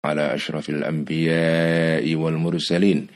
على 0.00 0.34
أشرف 0.34 0.70
الأنبياء 0.70 2.14
والمرسلين 2.14 3.06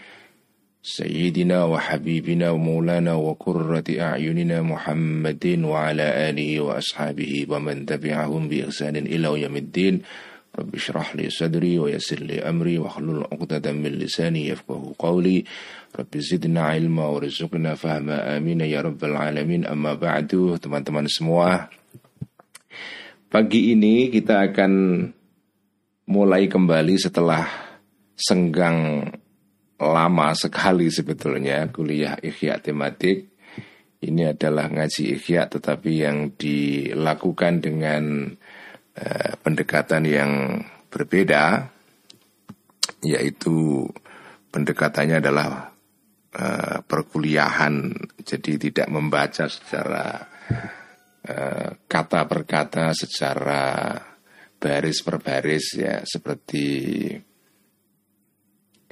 سيدنا 0.85 1.65
وحبيبنا 1.65 2.51
ومولانا 2.51 3.15
وقرة 3.15 3.89
أعيننا 3.89 4.63
محمد 4.63 5.45
وعلى 5.65 6.07
آله 6.29 6.61
وأصحابه 6.61 7.47
ومن 7.49 7.87
تبعهم 7.89 8.49
بإحسان 8.49 8.97
إلى 8.97 9.29
يوم 9.43 9.57
الدين. 9.57 9.95
رب 10.55 10.75
اشرح 10.75 11.17
لي 11.17 11.33
صدري 11.33 11.79
ويسر 11.81 12.21
لي 12.21 12.45
أمري 12.45 12.79
واحلل 12.79 13.27
عقدة 13.33 13.73
من 13.73 13.97
لساني 13.97 14.53
يفقه 14.53 14.95
قولي. 14.99 15.45
رب 15.99 16.13
زدنا 16.15 16.63
علما 16.63 17.07
ورزقنا 17.07 17.75
فهما. 17.75 18.37
آمين 18.37 18.61
يا 18.61 18.85
رب 18.85 19.01
العالمين. 19.01 19.65
أما 19.67 19.97
بعد 19.97 20.31
teman-teman 20.61 21.09
semua. 21.09 21.73
Pagi 23.33 23.73
ini 23.73 24.13
kita 24.13 24.53
akan 24.53 24.73
mulai 26.09 26.49
kembali 26.51 26.97
setelah 27.01 27.45
senggang 28.15 29.09
lama 29.81 30.29
sekali 30.37 30.89
sebetulnya 30.89 31.67
kuliah 31.73 32.17
ikhya 32.21 32.61
tematik. 32.61 33.33
Ini 34.05 34.37
adalah 34.37 34.69
ngaji 34.69 35.17
ikhya 35.17 35.49
tetapi 35.49 36.05
yang 36.05 36.37
dilakukan 36.37 37.65
dengan 37.65 38.29
uh, 39.01 39.33
pendekatan 39.41 40.05
yang 40.05 40.61
berbeda 40.93 41.73
yaitu 43.01 43.89
pendekatannya 44.53 45.25
adalah 45.25 45.73
uh, 46.37 46.79
perkuliahan 46.85 47.97
jadi 48.21 48.53
tidak 48.61 48.89
membaca 48.93 49.49
secara 49.49 50.29
Eh, 51.25 51.89
kata 51.89 52.29
per 52.29 52.45
kata 52.45 52.93
secara 52.93 53.97
baris 54.65 55.05
per 55.05 55.21
baris 55.21 55.77
ya 55.77 56.01
seperti 56.09 56.65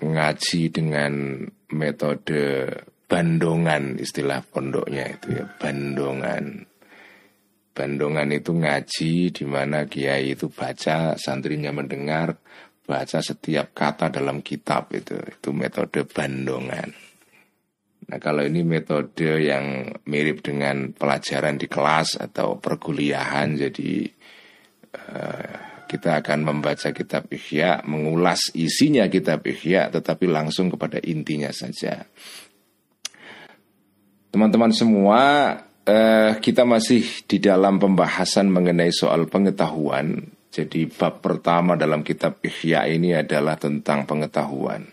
ngaji 0.04 0.62
dengan 0.68 1.40
metode 1.72 2.68
bandongan 3.08 3.96
istilah 3.96 4.44
pondoknya 4.44 5.16
itu 5.16 5.40
ya 5.40 5.48
bandongan. 5.56 6.68
Bandongan 7.72 8.28
itu 8.36 8.52
ngaji 8.52 9.12
di 9.32 9.44
mana 9.48 9.88
kiai 9.88 10.36
itu 10.36 10.52
baca 10.52 11.16
santrinya 11.16 11.72
mendengar 11.72 12.36
baca 12.84 13.24
setiap 13.24 13.72
kata 13.72 14.12
dalam 14.12 14.44
kitab 14.44 14.92
itu 14.92 15.16
itu 15.16 15.48
metode 15.56 16.04
bandongan. 16.04 16.92
Nah 18.12 18.18
kalau 18.20 18.44
ini 18.44 18.60
metode 18.60 19.40
yang 19.40 19.88
mirip 20.04 20.44
dengan 20.44 20.92
pelajaran 20.92 21.56
di 21.56 21.64
kelas 21.64 22.20
atau 22.20 22.60
perkuliahan 22.60 23.56
jadi 23.56 24.04
kita 25.92 26.24
akan 26.24 26.40
membaca 26.48 26.88
kitab 26.88 27.28
Ihya, 27.28 27.84
mengulas 27.84 28.48
isinya 28.56 29.04
kitab 29.12 29.44
Ihya 29.44 29.92
tetapi 29.92 30.24
langsung 30.24 30.72
kepada 30.72 30.96
intinya 31.04 31.52
saja. 31.52 32.08
Teman-teman 34.32 34.72
semua, 34.72 35.20
uh, 35.84 36.32
kita 36.40 36.64
masih 36.64 37.04
di 37.28 37.36
dalam 37.36 37.76
pembahasan 37.76 38.48
mengenai 38.48 38.88
soal 38.88 39.28
pengetahuan. 39.28 40.24
Jadi 40.48 40.88
bab 40.88 41.20
pertama 41.20 41.76
dalam 41.76 42.00
kitab 42.00 42.40
Ihya 42.40 42.88
ini 42.88 43.12
adalah 43.12 43.60
tentang 43.60 44.08
pengetahuan. 44.08 44.88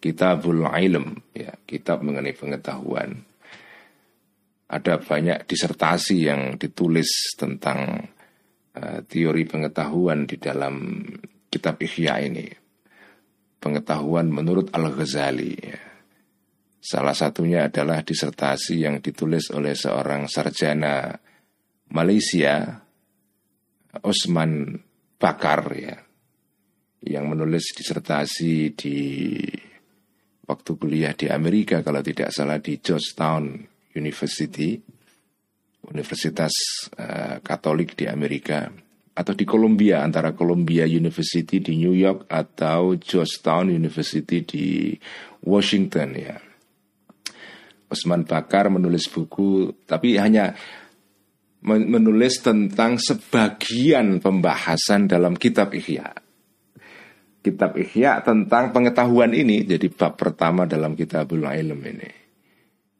Kitabul 0.00 0.68
Ilm, 0.68 1.32
ya, 1.32 1.52
kitab 1.64 2.04
mengenai 2.04 2.36
pengetahuan. 2.36 3.24
Ada 4.68 5.00
banyak 5.00 5.48
disertasi 5.48 6.28
yang 6.28 6.60
ditulis 6.60 7.36
tentang 7.40 8.08
uh, 8.76 9.00
teori 9.06 9.44
pengetahuan 9.46 10.28
di 10.28 10.36
dalam 10.38 11.02
kitab 11.50 11.82
Ihya 11.82 12.22
ini. 12.22 12.46
Pengetahuan 13.60 14.32
menurut 14.32 14.72
Al-Ghazali. 14.72 15.52
Ya. 15.58 15.80
Salah 16.80 17.12
satunya 17.12 17.68
adalah 17.68 18.00
disertasi 18.00 18.80
yang 18.80 19.04
ditulis 19.04 19.52
oleh 19.52 19.76
seorang 19.76 20.24
sarjana 20.32 21.12
Malaysia, 21.92 22.80
Osman 24.00 24.80
Bakar 25.20 25.60
ya, 25.76 25.96
yang 27.04 27.28
menulis 27.28 27.76
disertasi 27.76 28.72
di 28.72 28.98
waktu 30.48 30.70
kuliah 30.80 31.12
di 31.12 31.28
Amerika 31.28 31.84
kalau 31.84 32.00
tidak 32.00 32.32
salah 32.32 32.56
di 32.56 32.80
Georgetown 32.80 33.60
University, 33.92 34.80
Universitas 35.88 36.52
uh, 37.00 37.40
Katolik 37.40 37.96
di 37.96 38.04
Amerika 38.04 38.68
atau 39.10 39.32
di 39.34 39.44
Columbia 39.48 40.04
antara 40.04 40.36
Columbia 40.36 40.84
University 40.84 41.60
di 41.60 41.76
New 41.80 41.96
York 41.96 42.28
atau 42.28 42.96
Georgetown 43.00 43.72
University 43.72 44.44
di 44.44 44.92
Washington 45.44 46.08
ya. 46.14 46.36
Osman 47.90 48.22
Bakar 48.22 48.70
menulis 48.70 49.10
buku 49.10 49.74
tapi 49.82 50.14
hanya 50.14 50.54
menulis 51.66 52.40
tentang 52.40 52.96
sebagian 52.96 54.22
pembahasan 54.22 55.10
dalam 55.10 55.36
kitab 55.36 55.74
Ihya 55.76 56.08
kitab 57.40 57.76
Ihya 57.76 58.20
tentang 58.20 58.72
pengetahuan 58.72 59.32
ini 59.32 59.64
jadi 59.64 59.88
bab 59.92 60.16
pertama 60.16 60.68
dalam 60.68 60.92
kitabul 60.92 61.44
ilm 61.44 61.80
ini 61.84 62.19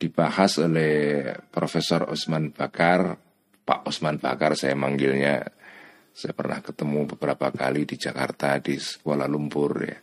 dibahas 0.00 0.56
oleh 0.64 1.28
Profesor 1.52 2.08
Osman 2.08 2.56
Bakar 2.56 3.20
Pak 3.60 3.84
Osman 3.84 4.16
Bakar 4.16 4.56
saya 4.56 4.72
manggilnya 4.72 5.44
saya 6.10 6.32
pernah 6.32 6.64
ketemu 6.64 7.04
beberapa 7.04 7.52
kali 7.52 7.84
di 7.84 8.00
Jakarta 8.00 8.56
di 8.58 8.80
Kuala 9.04 9.28
Lumpur 9.28 9.72
ya 9.84 9.98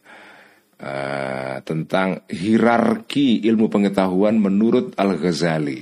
uh, 0.85 1.57
tentang 1.65 2.29
hierarki 2.29 3.41
ilmu 3.49 3.67
pengetahuan 3.73 4.37
menurut 4.37 4.93
Al 5.01 5.17
Ghazali 5.17 5.81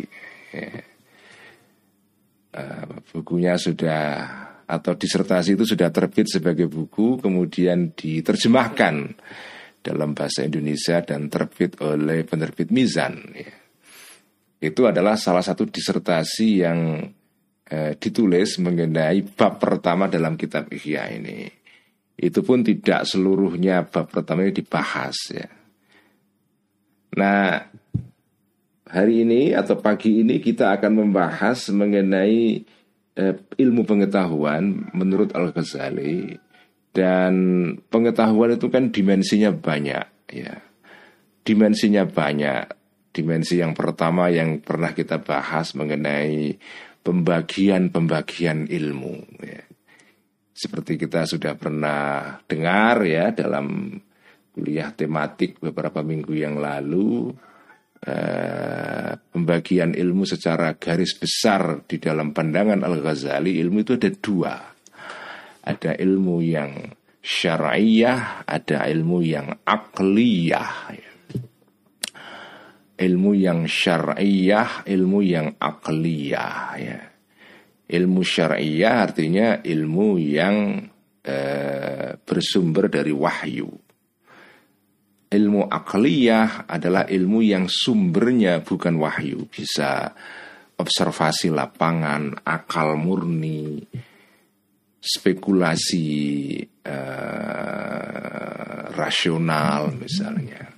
ya. 0.55 0.69
uh, 2.55 3.03
bukunya 3.11 3.59
sudah 3.59 4.03
atau 4.65 4.97
disertasi 4.97 5.53
itu 5.53 5.67
sudah 5.67 5.93
terbit 5.93 6.25
sebagai 6.25 6.65
buku 6.65 7.21
kemudian 7.21 7.93
diterjemahkan 7.93 9.13
dalam 9.85 10.17
bahasa 10.17 10.41
Indonesia 10.41 11.05
dan 11.05 11.29
terbit 11.29 11.77
oleh 11.85 12.25
penerbit 12.25 12.73
Mizan 12.73 13.29
ya. 13.37 13.64
Itu 14.59 14.81
adalah 14.87 15.19
salah 15.19 15.43
satu 15.43 15.67
disertasi 15.67 16.49
yang 16.63 16.79
eh, 17.67 17.93
ditulis 17.99 18.59
mengenai 18.59 19.23
bab 19.35 19.59
pertama 19.59 20.07
dalam 20.07 20.35
kitab 20.39 20.71
Ihya 20.71 21.11
ini 21.15 21.49
itu 22.15 22.39
pun 22.43 22.63
tidak 22.63 23.03
seluruhnya 23.03 23.83
bab 23.87 24.07
pertama 24.07 24.47
ini 24.47 24.55
dibahas 24.55 25.17
ya 25.31 25.49
nah 27.15 27.63
hari 28.87 29.27
ini 29.27 29.51
atau 29.51 29.79
pagi 29.79 30.23
ini 30.23 30.39
kita 30.39 30.71
akan 30.79 31.05
membahas 31.05 31.71
mengenai 31.75 32.63
eh, 33.15 33.35
ilmu 33.59 33.83
pengetahuan 33.83 34.91
menurut 34.95 35.31
Al-Ghazali 35.35 36.45
dan 36.95 37.33
pengetahuan 37.91 38.55
itu 38.55 38.71
kan 38.71 38.87
dimensinya 38.87 39.51
banyak 39.51 40.07
ya. 40.31 40.63
Dimensinya 41.43 42.07
banyak. 42.07 42.84
Dimensi 43.15 43.63
yang 43.63 43.71
pertama 43.71 44.27
yang 44.27 44.59
pernah 44.59 44.91
kita 44.91 45.23
bahas 45.23 45.71
mengenai 45.79 46.59
pembagian-pembagian 46.99 48.67
ilmu 48.67 49.39
ya. 49.39 49.63
Seperti 50.51 50.99
kita 50.99 51.23
sudah 51.23 51.55
pernah 51.55 52.35
dengar 52.43 53.07
ya 53.07 53.31
dalam 53.31 53.95
kuliah 54.51 54.91
tematik 54.91 55.63
beberapa 55.63 56.03
minggu 56.03 56.35
yang 56.35 56.59
lalu 56.59 57.31
Eh, 58.05 59.11
pembagian 59.17 59.97
ilmu 59.97 60.29
secara 60.29 60.77
garis 60.77 61.17
besar 61.17 61.89
di 61.89 61.97
dalam 61.97 62.37
pandangan 62.37 62.85
Al-Ghazali 62.85 63.57
ilmu 63.57 63.81
itu 63.81 63.97
ada 63.97 64.11
dua. 64.13 64.55
Ada 65.65 65.97
ilmu 65.97 66.37
yang 66.45 66.85
syariah, 67.17 68.45
ada 68.45 68.85
ilmu 68.85 69.25
yang 69.25 69.49
akliyah. 69.65 70.93
Ilmu 72.95 73.35
yang 73.35 73.67
syariah, 73.67 74.87
ilmu 74.87 75.19
yang 75.19 75.59
akliyah 75.59 76.79
ya. 76.79 76.99
Ilmu 77.85 78.23
syariah 78.23 79.03
artinya 79.03 79.59
ilmu 79.59 80.15
yang 80.17 80.79
uh, 81.27 82.09
bersumber 82.23 82.87
dari 82.87 83.11
wahyu. 83.11 83.67
Ilmu 85.27 85.67
akliyah 85.67 86.71
adalah 86.71 87.03
ilmu 87.11 87.43
yang 87.43 87.67
sumbernya 87.67 88.63
bukan 88.63 88.95
wahyu, 88.95 89.43
bisa 89.51 90.15
observasi 90.79 91.51
lapangan, 91.51 92.47
akal 92.47 92.95
murni, 92.95 93.83
spekulasi 95.03 96.07
uh, 96.87 97.75
rasional 98.95 99.91
misalnya 99.93 100.74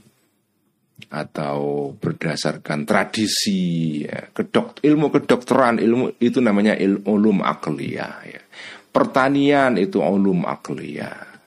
atau 1.07 1.91
berdasarkan 1.95 2.83
tradisi 2.83 4.03
ya, 4.03 4.27
kedok 4.31 4.83
ilmu 4.83 5.07
kedokteran 5.07 5.79
ilmu 5.79 6.19
itu 6.19 6.43
namanya 6.43 6.75
ilmu 6.75 7.07
ulum 7.07 7.37
akliyah 7.43 8.15
ya. 8.27 8.41
pertanian 8.91 9.79
itu 9.79 10.03
ulum 10.03 10.43
akliyah 10.43 11.37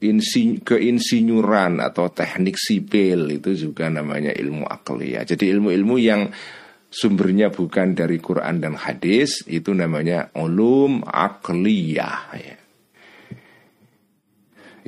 insin, 0.00 0.62
keinsinyuran 0.62 1.82
atau 1.82 2.10
teknik 2.10 2.54
sipil 2.54 3.34
itu 3.34 3.54
juga 3.54 3.90
namanya 3.90 4.30
ilmu 4.34 4.66
akliyah. 4.66 5.26
Jadi 5.26 5.50
ilmu-ilmu 5.50 5.96
yang 5.98 6.30
sumbernya 6.88 7.50
bukan 7.50 7.92
dari 7.92 8.22
Quran 8.22 8.62
dan 8.62 8.78
hadis 8.78 9.44
itu 9.50 9.74
namanya 9.74 10.30
ulum 10.38 11.02
akliyah 11.04 12.18
ya. 12.38 12.56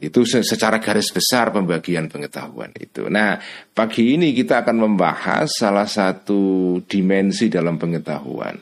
Itu 0.01 0.25
secara 0.25 0.81
garis 0.81 1.13
besar 1.13 1.53
pembagian 1.53 2.09
pengetahuan 2.09 2.73
itu. 2.81 3.13
Nah, 3.13 3.37
pagi 3.77 4.17
ini 4.17 4.33
kita 4.33 4.65
akan 4.65 4.89
membahas 4.89 5.53
salah 5.53 5.85
satu 5.85 6.81
dimensi 6.89 7.53
dalam 7.53 7.77
pengetahuan. 7.77 8.57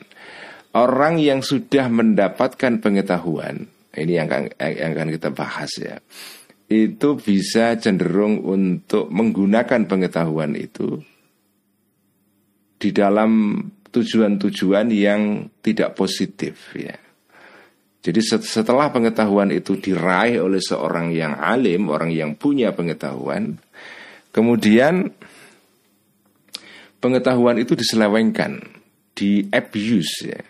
Orang 0.75 1.17
yang 1.17 1.39
sudah 1.39 1.87
mendapatkan 1.87 2.83
pengetahuan, 2.83 3.65
ini 3.95 4.19
yang 4.19 4.27
akan, 4.29 5.07
kita 5.15 5.31
bahas 5.31 5.71
ya. 5.79 5.97
Itu 6.69 7.17
bisa 7.17 7.73
cenderung 7.79 8.45
untuk 8.45 9.09
menggunakan 9.09 9.89
pengetahuan 9.89 10.53
itu 10.53 11.01
di 12.77 12.93
dalam 12.93 13.63
tujuan-tujuan 13.89 14.93
yang 14.93 15.49
tidak 15.65 15.97
positif 15.97 16.75
ya. 16.77 16.93
Jadi 17.99 18.23
setelah 18.23 18.87
pengetahuan 18.95 19.51
itu 19.51 19.75
diraih 19.75 20.39
oleh 20.39 20.63
seorang 20.63 21.11
yang 21.11 21.35
alim, 21.35 21.91
orang 21.91 22.15
yang 22.15 22.31
punya 22.39 22.71
pengetahuan, 22.71 23.59
kemudian 24.31 25.11
pengetahuan 27.03 27.59
itu 27.59 27.75
diselewengkan, 27.75 28.63
di 29.11 29.43
abuse 29.51 30.31
ya, 30.31 30.41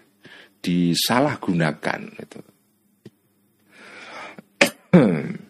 disalahgunakan 0.61 2.01
itu. 2.21 2.39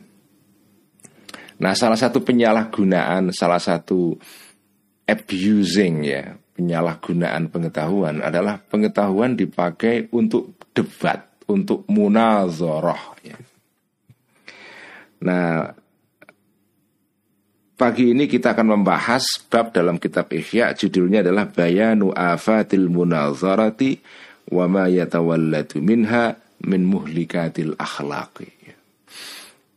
Nah, 1.60 1.76
salah 1.76 2.00
satu 2.00 2.24
penyalahgunaan, 2.24 3.36
salah 3.36 3.60
satu 3.60 4.16
abusing 5.04 6.08
ya, 6.08 6.40
penyalahgunaan 6.56 7.52
pengetahuan 7.52 8.24
adalah 8.24 8.64
pengetahuan 8.64 9.36
dipakai 9.36 10.08
untuk 10.16 10.56
debat, 10.72 11.29
untuk 11.50 11.84
munazarah. 11.90 13.18
Ya. 13.26 13.38
Nah, 15.26 15.74
pagi 17.76 18.14
ini 18.14 18.30
kita 18.30 18.54
akan 18.54 18.80
membahas 18.80 19.26
bab 19.50 19.74
dalam 19.74 19.98
kitab 19.98 20.30
Ihya 20.32 20.78
judulnya 20.78 21.26
adalah 21.26 21.50
Bayanu 21.50 22.14
afatil 22.14 22.88
munazarati 22.88 24.00
wa 24.54 24.66
ma 24.70 24.86
yatawallatu 24.88 25.82
minha 25.82 26.38
min 26.64 26.86
muhlikatil 26.86 27.74
akhlaqi. 27.76 28.56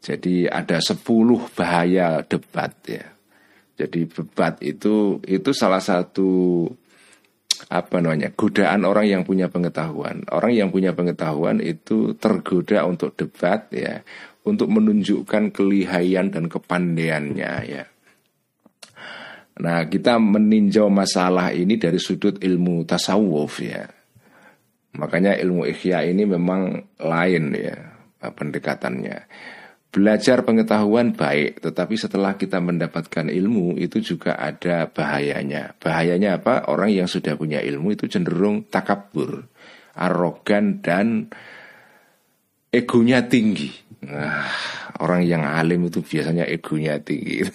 Jadi 0.02 0.50
ada 0.50 0.82
sepuluh 0.82 1.46
bahaya 1.54 2.26
debat 2.26 2.74
ya. 2.90 3.06
Jadi 3.78 4.04
bebat 4.10 4.58
itu 4.60 5.22
itu 5.22 5.50
salah 5.54 5.78
satu 5.78 6.66
apa 7.72 8.04
namanya 8.04 8.28
godaan 8.36 8.84
orang 8.84 9.08
yang 9.08 9.22
punya 9.24 9.48
pengetahuan. 9.48 10.28
Orang 10.28 10.52
yang 10.52 10.68
punya 10.68 10.92
pengetahuan 10.92 11.64
itu 11.64 12.12
tergoda 12.20 12.84
untuk 12.84 13.16
debat 13.16 13.72
ya, 13.72 14.04
untuk 14.44 14.68
menunjukkan 14.68 15.48
kelihayan 15.56 16.28
dan 16.28 16.52
kepandaiannya 16.52 17.52
ya. 17.64 17.84
Nah, 19.52 19.88
kita 19.88 20.20
meninjau 20.20 20.92
masalah 20.92 21.52
ini 21.56 21.80
dari 21.80 21.96
sudut 21.96 22.36
ilmu 22.40 22.84
tasawuf 22.84 23.64
ya. 23.64 23.88
Makanya 24.92 25.40
ilmu 25.40 25.64
ikhya 25.64 26.04
ini 26.04 26.28
memang 26.28 26.76
lain 27.00 27.44
ya 27.56 27.76
pendekatannya. 28.20 29.16
Belajar 29.92 30.40
pengetahuan 30.48 31.12
baik, 31.12 31.60
tetapi 31.60 32.00
setelah 32.00 32.40
kita 32.40 32.64
mendapatkan 32.64 33.28
ilmu 33.28 33.76
itu 33.76 34.00
juga 34.00 34.40
ada 34.40 34.88
bahayanya. 34.88 35.76
Bahayanya 35.76 36.40
apa? 36.40 36.72
Orang 36.72 36.96
yang 36.96 37.04
sudah 37.04 37.36
punya 37.36 37.60
ilmu 37.60 37.92
itu 37.92 38.08
cenderung 38.08 38.64
takabur, 38.72 39.44
arogan 39.92 40.80
dan 40.80 41.28
egonya 42.72 43.28
tinggi. 43.28 43.68
Nah, 44.08 44.48
orang 45.04 45.28
yang 45.28 45.44
alim 45.44 45.84
itu 45.92 46.00
biasanya 46.00 46.48
egonya 46.48 46.96
tinggi. 46.96 47.44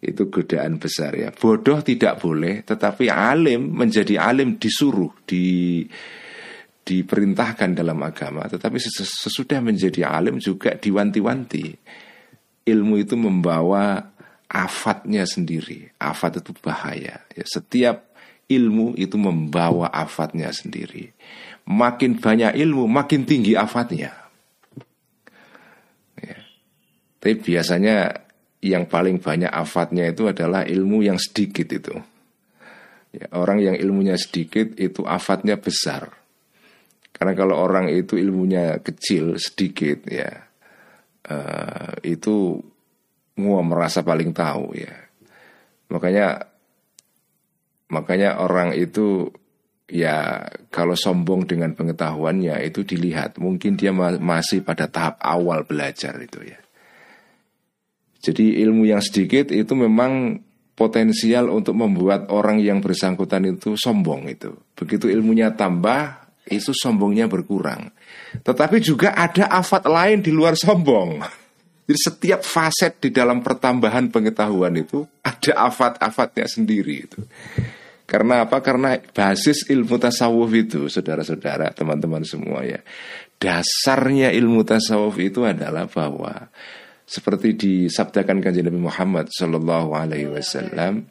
itu 0.00 0.22
godaan 0.32 0.80
besar 0.80 1.12
ya. 1.12 1.28
Bodoh 1.28 1.84
tidak 1.84 2.24
boleh, 2.24 2.64
tetapi 2.64 3.12
alim 3.12 3.68
menjadi 3.68 4.16
alim 4.16 4.56
disuruh 4.56 5.12
di 5.28 5.84
diperintahkan 6.86 7.74
dalam 7.74 7.98
agama, 8.06 8.46
tetapi 8.46 8.78
sesudah 9.02 9.58
menjadi 9.58 10.06
alim 10.06 10.38
juga 10.38 10.78
diwanti-wanti. 10.78 11.74
Ilmu 12.62 12.94
itu 13.02 13.18
membawa 13.18 14.14
afatnya 14.46 15.26
sendiri. 15.26 15.90
Afat 15.98 16.46
itu 16.46 16.54
bahaya. 16.62 17.26
Ya, 17.34 17.44
setiap 17.46 18.14
ilmu 18.46 18.94
itu 18.94 19.18
membawa 19.18 19.90
afatnya 19.90 20.54
sendiri. 20.54 21.10
Makin 21.66 22.22
banyak 22.22 22.54
ilmu, 22.54 22.86
makin 22.86 23.26
tinggi 23.26 23.58
afatnya. 23.58 24.14
Ya. 26.22 26.38
Tapi 27.18 27.34
biasanya 27.42 28.22
yang 28.62 28.86
paling 28.86 29.18
banyak 29.18 29.50
afatnya 29.50 30.06
itu 30.06 30.30
adalah 30.30 30.62
ilmu 30.62 31.02
yang 31.02 31.18
sedikit 31.18 31.66
itu. 31.66 31.98
Ya, 33.10 33.26
orang 33.34 33.58
yang 33.58 33.74
ilmunya 33.74 34.14
sedikit 34.14 34.78
itu 34.78 35.02
afatnya 35.02 35.58
besar. 35.58 36.25
Karena 37.16 37.32
kalau 37.32 37.56
orang 37.56 37.88
itu 37.88 38.20
ilmunya 38.20 38.84
kecil 38.84 39.40
sedikit 39.40 40.04
ya 40.04 40.28
uh, 41.32 41.96
itu 42.04 42.60
mau 43.40 43.64
merasa 43.64 44.04
paling 44.04 44.36
tahu 44.36 44.76
ya. 44.76 44.92
Makanya 45.88 46.44
makanya 47.88 48.42
orang 48.44 48.76
itu 48.76 49.32
ya 49.88 50.44
kalau 50.68 50.98
sombong 50.98 51.46
dengan 51.48 51.72
pengetahuannya 51.72 52.58
itu 52.66 52.82
dilihat 52.82 53.38
mungkin 53.38 53.78
dia 53.78 53.94
masih 53.96 54.60
pada 54.66 54.90
tahap 54.90 55.16
awal 55.24 55.64
belajar 55.64 56.20
itu 56.20 56.52
ya. 56.52 56.60
Jadi 58.20 58.58
ilmu 58.60 58.84
yang 58.90 58.98
sedikit 58.98 59.54
itu 59.54 59.72
memang 59.78 60.42
potensial 60.74 61.48
untuk 61.48 61.78
membuat 61.78 62.26
orang 62.34 62.58
yang 62.58 62.82
bersangkutan 62.82 63.46
itu 63.46 63.78
sombong 63.78 64.26
itu. 64.26 64.50
Begitu 64.74 65.06
ilmunya 65.08 65.54
tambah, 65.54 66.25
itu 66.46 66.70
sombongnya 66.70 67.26
berkurang. 67.26 67.90
Tetapi 68.42 68.76
juga 68.78 69.12
ada 69.14 69.50
afat 69.50 69.86
lain 69.86 70.22
di 70.22 70.30
luar 70.30 70.54
sombong. 70.54 71.22
Jadi 71.86 71.98
setiap 72.02 72.40
faset 72.42 72.98
di 72.98 73.14
dalam 73.14 73.46
pertambahan 73.46 74.10
pengetahuan 74.10 74.74
itu 74.74 75.06
ada 75.22 75.70
afat-afatnya 75.70 76.46
sendiri 76.50 77.06
itu. 77.06 77.22
Karena 78.06 78.46
apa? 78.46 78.62
Karena 78.62 78.98
basis 78.98 79.66
ilmu 79.66 79.98
tasawuf 79.98 80.50
itu, 80.54 80.86
saudara-saudara, 80.86 81.74
teman-teman 81.74 82.22
semua 82.22 82.62
ya. 82.62 82.82
Dasarnya 83.38 84.30
ilmu 84.30 84.62
tasawuf 84.62 85.18
itu 85.18 85.42
adalah 85.42 85.90
bahwa 85.90 86.50
seperti 87.06 87.54
disabdakan 87.54 88.42
kanjeng 88.42 88.66
Nabi 88.66 88.82
Muhammad 88.82 89.30
Shallallahu 89.30 89.94
Alaihi 89.94 90.30
Wasallam, 90.30 91.06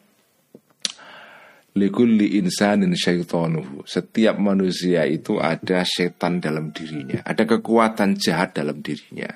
Likulli 1.76 2.40
insanin 2.40 2.96
syaitonuhu 2.96 3.84
Setiap 3.84 4.40
manusia 4.40 5.04
itu 5.04 5.44
ada 5.44 5.84
setan 5.84 6.40
dalam 6.40 6.72
dirinya. 6.72 7.20
Ada 7.28 7.44
kekuatan 7.44 8.16
jahat 8.16 8.56
dalam 8.56 8.80
dirinya. 8.80 9.28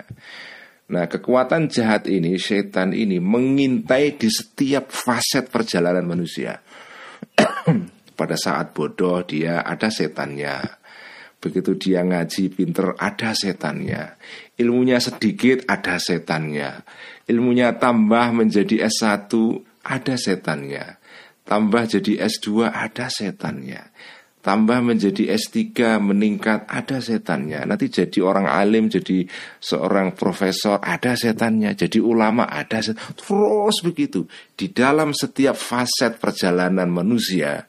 Nah 0.88 1.06
kekuatan 1.12 1.68
jahat 1.68 2.08
ini 2.08 2.40
Setan 2.40 2.96
ini 2.96 3.20
mengintai 3.20 4.16
di 4.16 4.32
setiap 4.32 4.88
faset 4.88 5.52
perjalanan 5.52 6.08
manusia. 6.08 6.64
Pada 8.20 8.40
saat 8.40 8.72
bodoh 8.72 9.20
dia 9.28 9.60
ada 9.60 9.92
setannya. 9.92 10.64
Begitu 11.44 11.76
dia 11.76 12.08
ngaji 12.08 12.56
pinter 12.56 12.96
ada 12.96 13.36
setannya. 13.36 14.16
Ilmunya 14.56 15.04
sedikit 15.04 15.68
ada 15.68 16.00
setannya. 16.00 16.88
Ilmunya 17.28 17.76
tambah 17.76 18.32
menjadi 18.32 18.88
S1 18.88 19.28
ada 19.84 20.16
setannya 20.16 20.99
Tambah 21.50 21.84
jadi 21.90 22.30
S2 22.30 22.70
ada 22.70 23.10
setannya. 23.10 23.90
Tambah 24.40 24.86
menjadi 24.86 25.34
S3 25.34 25.98
meningkat 25.98 26.70
ada 26.70 27.02
setannya. 27.02 27.66
Nanti 27.66 27.90
jadi 27.90 28.22
orang 28.22 28.46
alim 28.46 28.86
jadi 28.86 29.26
seorang 29.58 30.14
profesor 30.14 30.78
ada 30.78 31.18
setannya. 31.18 31.74
Jadi 31.74 31.98
ulama 31.98 32.46
ada 32.46 32.86
setannya 32.86 33.18
Terus 33.18 33.82
begitu. 33.82 34.30
Di 34.54 34.70
dalam 34.70 35.10
setiap 35.10 35.58
faset 35.58 36.22
perjalanan 36.22 36.86
manusia 36.86 37.66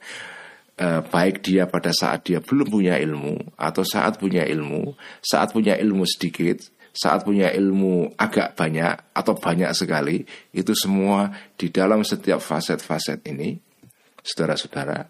eh, 0.77 1.01
Baik 1.01 1.41
dia 1.41 1.65
pada 1.65 1.89
saat 1.89 2.21
dia 2.29 2.37
belum 2.37 2.69
punya 2.69 3.01
ilmu 3.01 3.57
Atau 3.57 3.81
saat 3.81 4.21
punya 4.21 4.45
ilmu 4.45 4.93
Saat 5.25 5.57
punya 5.57 5.73
ilmu 5.73 6.05
sedikit 6.05 6.61
saat 6.91 7.23
punya 7.23 7.47
ilmu 7.55 8.19
agak 8.19 8.51
banyak 8.51 9.15
atau 9.15 9.39
banyak 9.39 9.71
sekali, 9.71 10.27
itu 10.51 10.75
semua 10.75 11.31
di 11.55 11.71
dalam 11.71 12.03
setiap 12.03 12.43
faset-faset 12.43 13.23
ini 13.31 13.70
saudara-saudara, 14.21 15.05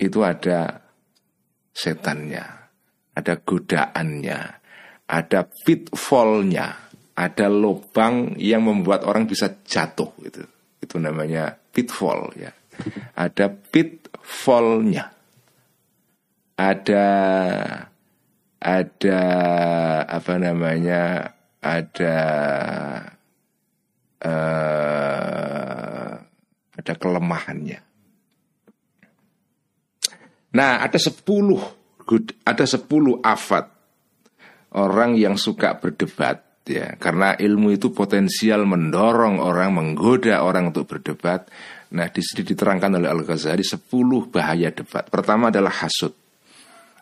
itu 0.00 0.18
ada 0.24 0.80
setannya, 1.74 2.44
ada 3.16 3.34
godaannya, 3.40 4.40
ada 5.10 5.40
pitfallnya, 5.64 6.90
ada 7.16 7.46
lubang 7.52 8.38
yang 8.40 8.64
membuat 8.64 9.04
orang 9.04 9.28
bisa 9.28 9.60
jatuh 9.64 10.08
gitu. 10.24 10.46
Itu 10.80 10.96
namanya 10.96 11.52
pitfall 11.52 12.32
ya. 12.36 12.52
Ada 13.12 13.52
pitfallnya. 13.52 15.12
Ada 16.56 17.08
ada 18.60 19.22
apa 20.04 20.34
namanya? 20.36 21.32
Ada 21.60 22.16
uh, 24.24 25.99
ada 26.80 26.96
kelemahannya. 26.96 27.80
Nah, 30.50 30.82
ada 30.82 30.98
sepuluh 30.98 31.60
ada 32.42 32.64
sepuluh 32.66 33.22
afat 33.22 33.70
orang 34.74 35.14
yang 35.14 35.38
suka 35.38 35.78
berdebat 35.78 36.42
ya. 36.66 36.98
Karena 36.98 37.38
ilmu 37.38 37.70
itu 37.74 37.94
potensial 37.94 38.66
mendorong 38.66 39.38
orang 39.38 39.70
menggoda 39.74 40.42
orang 40.42 40.74
untuk 40.74 40.90
berdebat. 40.90 41.46
Nah 41.90 42.06
di 42.10 42.22
sini 42.22 42.46
diterangkan 42.46 43.02
oleh 43.02 43.10
Al 43.10 43.22
Ghazali 43.22 43.62
sepuluh 43.62 44.30
bahaya 44.30 44.70
debat. 44.70 45.06
Pertama 45.10 45.50
adalah 45.50 45.74
hasud. 45.74 46.14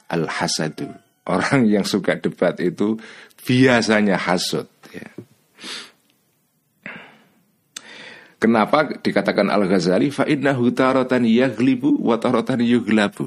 Al 0.08 0.24
hasadu 0.28 0.88
orang 1.28 1.68
yang 1.68 1.84
suka 1.84 2.16
debat 2.16 2.56
itu 2.60 2.96
biasanya 3.44 4.16
hasud 4.16 4.68
ya. 4.92 5.08
Kenapa 8.38 8.86
dikatakan 8.86 9.50
Al 9.50 9.66
Ghazali 9.66 10.14
fa 10.14 10.22
innahu 10.22 10.70
taratan 10.70 11.26
yaghlibu 11.26 11.98
wa 11.98 12.22
taratan 12.22 12.62
yughlabu 12.62 13.26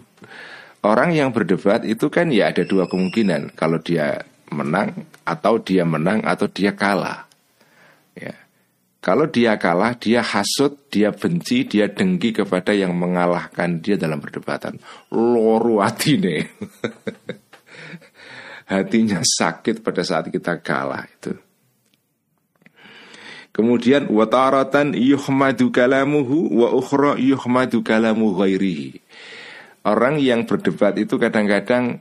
Orang 0.81 1.11
yang 1.11 1.35
berdebat 1.35 1.83
itu 1.83 2.07
kan 2.07 2.31
ya 2.31 2.49
ada 2.49 2.63
dua 2.63 2.87
kemungkinan 2.87 3.53
Kalau 3.53 3.83
dia 3.83 4.23
menang 4.51 5.07
atau 5.27 5.59
dia 5.59 5.83
menang 5.83 6.23
atau 6.23 6.47
dia 6.47 6.75
kalah 6.75 7.27
ya. 8.15 8.35
Kalau 9.01 9.25
dia 9.25 9.57
kalah, 9.57 9.97
dia 9.97 10.21
hasut, 10.21 10.77
dia 10.93 11.09
benci, 11.09 11.65
dia 11.65 11.89
dengki 11.89 12.37
kepada 12.37 12.69
yang 12.69 12.93
mengalahkan 12.93 13.81
dia 13.81 13.97
dalam 13.97 14.21
perdebatan. 14.21 14.77
Loru 15.09 15.81
hati 15.81 16.21
nih. 16.21 16.45
Hatinya 18.71 19.25
sakit 19.25 19.81
pada 19.81 20.05
saat 20.05 20.29
kita 20.29 20.61
kalah 20.61 21.09
itu. 21.09 21.33
Kemudian 23.51 24.07
wataratan 24.07 24.95
yuhmadu 24.95 25.75
kalamuhu 25.75 26.55
wa 26.55 26.71
ukhra 26.71 27.19
yuhmadu 27.19 27.83
kalamu 27.83 28.31
ghairihi. 28.31 29.03
Orang 29.83 30.23
yang 30.23 30.47
berdebat 30.47 30.95
itu 30.95 31.19
kadang-kadang 31.19 31.99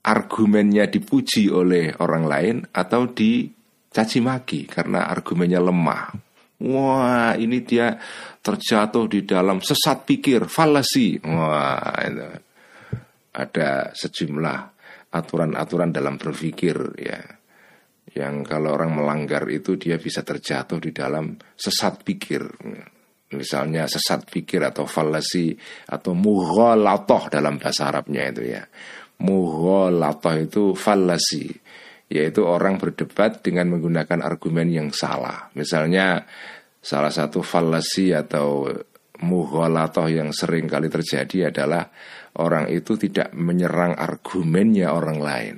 argumennya 0.00 0.88
dipuji 0.88 1.52
oleh 1.52 1.92
orang 2.00 2.24
lain 2.24 2.56
atau 2.72 3.12
dicaci 3.12 4.24
maki 4.24 4.64
karena 4.64 5.04
argumennya 5.04 5.60
lemah. 5.60 6.16
Wah, 6.60 7.36
ini 7.40 7.64
dia 7.64 7.96
terjatuh 8.40 9.08
di 9.08 9.24
dalam 9.24 9.64
sesat 9.64 10.04
pikir, 10.04 10.44
falasi. 10.44 11.20
Wah, 11.24 11.96
itu. 12.04 12.28
ada 13.30 13.94
sejumlah 13.94 14.58
aturan-aturan 15.14 15.94
dalam 15.94 16.20
berpikir 16.20 16.76
ya. 17.00 17.39
Yang 18.10 18.34
kalau 18.50 18.74
orang 18.74 18.90
melanggar 18.90 19.46
itu 19.46 19.78
dia 19.78 19.94
bisa 19.94 20.26
terjatuh 20.26 20.82
di 20.82 20.90
dalam 20.90 21.38
sesat 21.54 22.02
pikir 22.02 22.42
misalnya 23.30 23.86
sesat 23.86 24.26
pikir 24.26 24.58
atau 24.66 24.90
falasi 24.90 25.54
atau 25.86 26.18
mughalatoh 26.18 27.30
dalam 27.30 27.62
bahasa 27.62 27.86
Arabnya 27.86 28.26
itu 28.34 28.42
ya. 28.50 28.62
Mughalatoh 29.22 30.34
itu 30.40 30.62
falasi 30.74 31.46
yaitu 32.10 32.42
orang 32.42 32.82
berdebat 32.82 33.38
dengan 33.38 33.70
menggunakan 33.70 34.26
argumen 34.26 34.66
yang 34.66 34.90
salah. 34.90 35.46
Misalnya 35.54 36.26
salah 36.82 37.14
satu 37.14 37.38
falasi 37.38 38.10
atau 38.10 38.66
mughalatoh 39.22 40.10
yang 40.10 40.34
sering 40.34 40.66
kali 40.66 40.90
terjadi 40.90 41.54
adalah 41.54 41.86
orang 42.42 42.66
itu 42.72 42.98
tidak 42.98 43.30
menyerang 43.36 43.94
argumennya 43.94 44.90
orang 44.90 45.20
lain 45.20 45.56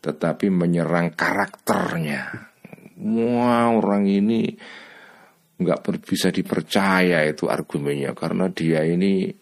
tetapi 0.00 0.52
menyerang 0.52 1.12
karakternya. 1.14 2.52
Wah, 2.96 3.72
orang 3.76 4.08
ini 4.08 4.56
nggak 5.56 5.80
bisa 6.04 6.28
dipercaya 6.28 7.24
itu 7.24 7.48
argumennya 7.48 8.12
karena 8.12 8.52
dia 8.52 8.84
ini 8.84 9.32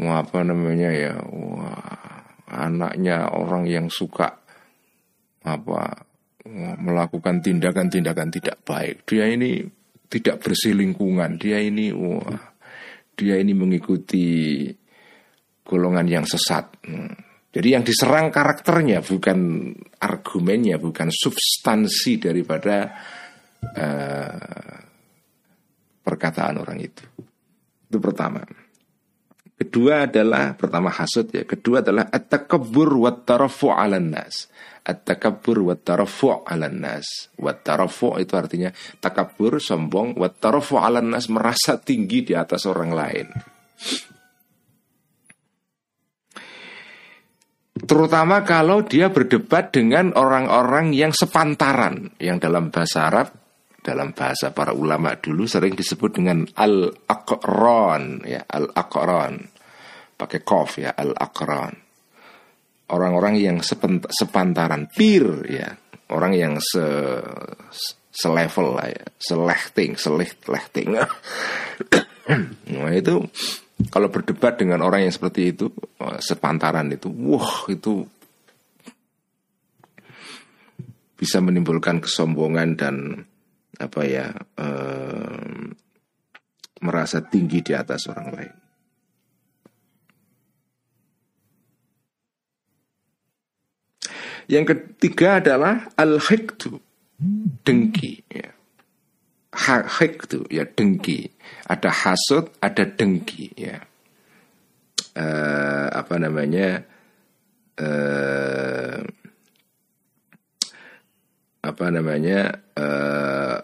apa 0.00 0.44
namanya 0.44 0.92
ya 0.92 1.16
wah, 1.16 2.24
anaknya 2.48 3.32
orang 3.32 3.64
yang 3.64 3.88
suka 3.88 4.36
apa 5.40 6.04
melakukan 6.80 7.40
tindakan-tindakan 7.40 8.28
tidak 8.28 8.60
baik 8.68 9.08
dia 9.08 9.32
ini 9.32 9.64
tidak 10.12 10.44
bersih 10.44 10.76
lingkungan 10.76 11.40
dia 11.40 11.56
ini 11.56 11.88
wah 11.92 12.36
dia 13.16 13.40
ini 13.40 13.56
mengikuti 13.56 14.68
golongan 15.64 16.04
yang 16.04 16.24
sesat 16.28 16.68
hmm. 16.84 17.29
Jadi 17.50 17.68
yang 17.78 17.82
diserang 17.82 18.30
karakternya 18.30 19.02
bukan 19.02 19.70
argumennya 19.98 20.78
bukan 20.78 21.10
substansi 21.10 22.22
daripada 22.22 22.94
uh, 23.74 24.78
perkataan 26.06 26.62
orang 26.62 26.78
itu. 26.78 27.02
Itu 27.90 27.98
pertama. 27.98 28.46
Kedua 29.60 30.06
adalah 30.06 30.54
pertama 30.54 30.94
hasud 30.94 31.26
ya. 31.34 31.42
Kedua 31.42 31.82
adalah 31.82 32.06
at-takabbur 32.08 32.96
wa 32.96 33.12
tarafu 33.18 33.74
'alan 33.74 34.14
nas. 34.14 34.46
At-takabbur 34.86 35.66
wa 35.66 35.74
tarafu 35.74 36.32
nas. 36.70 37.34
Wa 37.34 37.52
tarafu 37.58 38.14
itu 38.22 38.38
artinya 38.38 38.70
takabur 39.02 39.58
sombong, 39.58 40.14
wa 40.16 40.30
tarafu 40.30 40.78
'alan 40.78 41.12
nas 41.12 41.26
merasa 41.26 41.82
tinggi 41.82 42.24
di 42.30 42.32
atas 42.32 42.64
orang 42.64 42.94
lain. 42.94 43.26
Terutama 47.84 48.44
kalau 48.44 48.84
dia 48.84 49.08
berdebat 49.08 49.72
dengan 49.72 50.12
orang-orang 50.12 50.92
yang 50.92 51.12
sepantaran, 51.16 52.12
yang 52.20 52.36
dalam 52.36 52.68
bahasa 52.68 53.08
Arab 53.08 53.28
dalam 53.80 54.12
bahasa 54.12 54.52
para 54.52 54.76
ulama 54.76 55.16
dulu 55.16 55.48
sering 55.48 55.72
disebut 55.72 56.20
dengan 56.20 56.44
al-aqran 56.44 58.20
ya 58.28 58.44
al-aqran. 58.44 59.40
Pakai 60.20 60.44
kof 60.44 60.84
ya 60.84 60.92
al-aqran. 60.92 61.72
Orang-orang 62.92 63.40
yang 63.40 63.56
sepantaran 64.12 64.90
pir 64.92 65.24
ya. 65.48 65.72
Orang 66.12 66.36
yang 66.36 66.60
se 66.60 66.84
selevel 68.12 68.76
lah 68.76 68.88
ya. 68.92 69.04
Selehting 69.16 69.96
selehting 69.96 70.88
nah 72.70 72.92
itu 72.92 73.24
kalau 73.88 74.12
berdebat 74.12 74.60
dengan 74.60 74.84
orang 74.84 75.08
yang 75.08 75.14
seperti 75.14 75.56
itu 75.56 75.72
sepantaran 76.20 76.92
itu 76.92 77.08
wah 77.08 77.64
itu 77.72 78.04
bisa 81.16 81.40
menimbulkan 81.40 82.00
kesombongan 82.00 82.68
dan 82.76 82.96
apa 83.80 84.00
ya 84.04 84.28
um, 84.60 85.72
merasa 86.80 87.20
tinggi 87.20 87.60
di 87.60 87.72
atas 87.76 88.08
orang 88.08 88.28
lain. 88.32 88.54
Yang 94.50 94.64
ketiga 94.74 95.38
adalah 95.38 95.94
al-hiktu, 95.94 96.74
dengki. 97.62 98.26
Ya. 98.26 98.50
Hiktu, 99.60 100.48
ya 100.48 100.64
dengki. 100.64 101.28
Ada 101.68 101.92
hasut, 101.92 102.48
ada 102.64 102.88
dengki. 102.88 103.52
Ya. 103.60 103.84
Uh, 105.12 105.88
apa 105.92 106.16
namanya? 106.16 106.80
Uh, 107.76 109.04
apa 111.60 111.86
namanya? 111.92 112.56
Uh, 112.72 113.60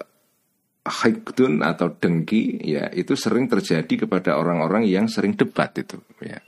hikdun 0.87 1.67
atau 1.67 1.91
dengki 1.99 2.63
ya 2.63 2.87
itu 2.95 3.19
sering 3.19 3.51
terjadi 3.51 4.07
kepada 4.07 4.39
orang-orang 4.39 4.87
yang 4.87 5.11
sering 5.11 5.35
debat 5.35 5.75
itu 5.75 5.99
ya. 6.23 6.39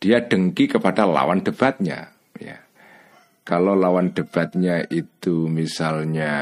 Dia 0.00 0.24
dengki 0.24 0.66
kepada 0.66 1.06
lawan 1.06 1.44
debatnya 1.44 2.10
ya. 2.36 2.58
Kalau 3.46 3.74
lawan 3.74 4.12
debatnya 4.14 4.84
itu 4.88 5.46
misalnya 5.46 6.34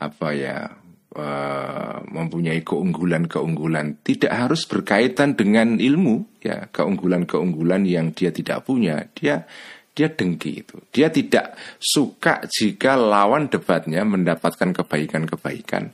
apa 0.00 0.28
ya 0.32 0.79
uh, 1.16 1.98
mempunyai 2.06 2.62
keunggulan-keunggulan. 2.62 4.02
Tidak 4.02 4.30
harus 4.30 4.66
berkaitan 4.66 5.34
dengan 5.34 5.78
ilmu 5.80 6.42
ya, 6.42 6.70
keunggulan-keunggulan 6.70 7.82
yang 7.86 8.14
dia 8.14 8.30
tidak 8.30 8.66
punya. 8.66 9.02
Dia 9.16 9.42
dia 9.90 10.08
dengki 10.10 10.62
itu. 10.62 10.76
Dia 10.94 11.10
tidak 11.10 11.58
suka 11.82 12.46
jika 12.46 12.94
lawan 12.94 13.50
debatnya 13.50 14.06
mendapatkan 14.06 14.70
kebaikan-kebaikan. 14.70 15.90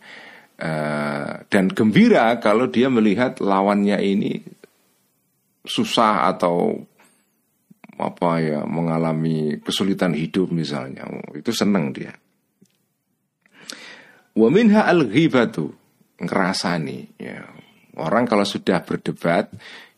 Uh, 0.57 1.45
dan 1.53 1.69
gembira 1.69 2.33
kalau 2.41 2.73
dia 2.73 2.89
melihat 2.89 3.45
lawannya 3.45 4.01
ini 4.01 4.41
susah 5.69 6.33
atau 6.33 6.81
apa 7.97 8.31
ya 8.41 8.61
mengalami 8.65 9.61
kesulitan 9.61 10.13
hidup 10.13 10.53
misalnya. 10.53 11.09
Itu 11.33 11.53
seneng 11.53 11.93
dia 11.93 12.13
wa 14.37 14.49
minha 14.53 14.85
al 14.85 15.09
ghibatu 15.09 15.73
ngerasani 16.21 17.17
ya 17.17 17.45
orang 17.97 18.29
kalau 18.29 18.45
sudah 18.45 18.85
berdebat 18.85 19.49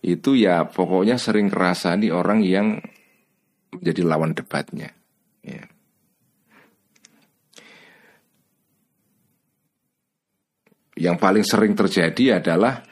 itu 0.03 0.39
ya 0.39 0.67
pokoknya 0.71 1.19
sering 1.19 1.51
ngerasani 1.51 2.15
orang 2.15 2.47
yang 2.47 2.79
menjadi 3.75 4.03
lawan 4.07 4.33
debatnya 4.33 4.95
ya. 5.43 5.67
yang 10.99 11.19
paling 11.19 11.47
sering 11.47 11.79
terjadi 11.79 12.43
adalah 12.43 12.83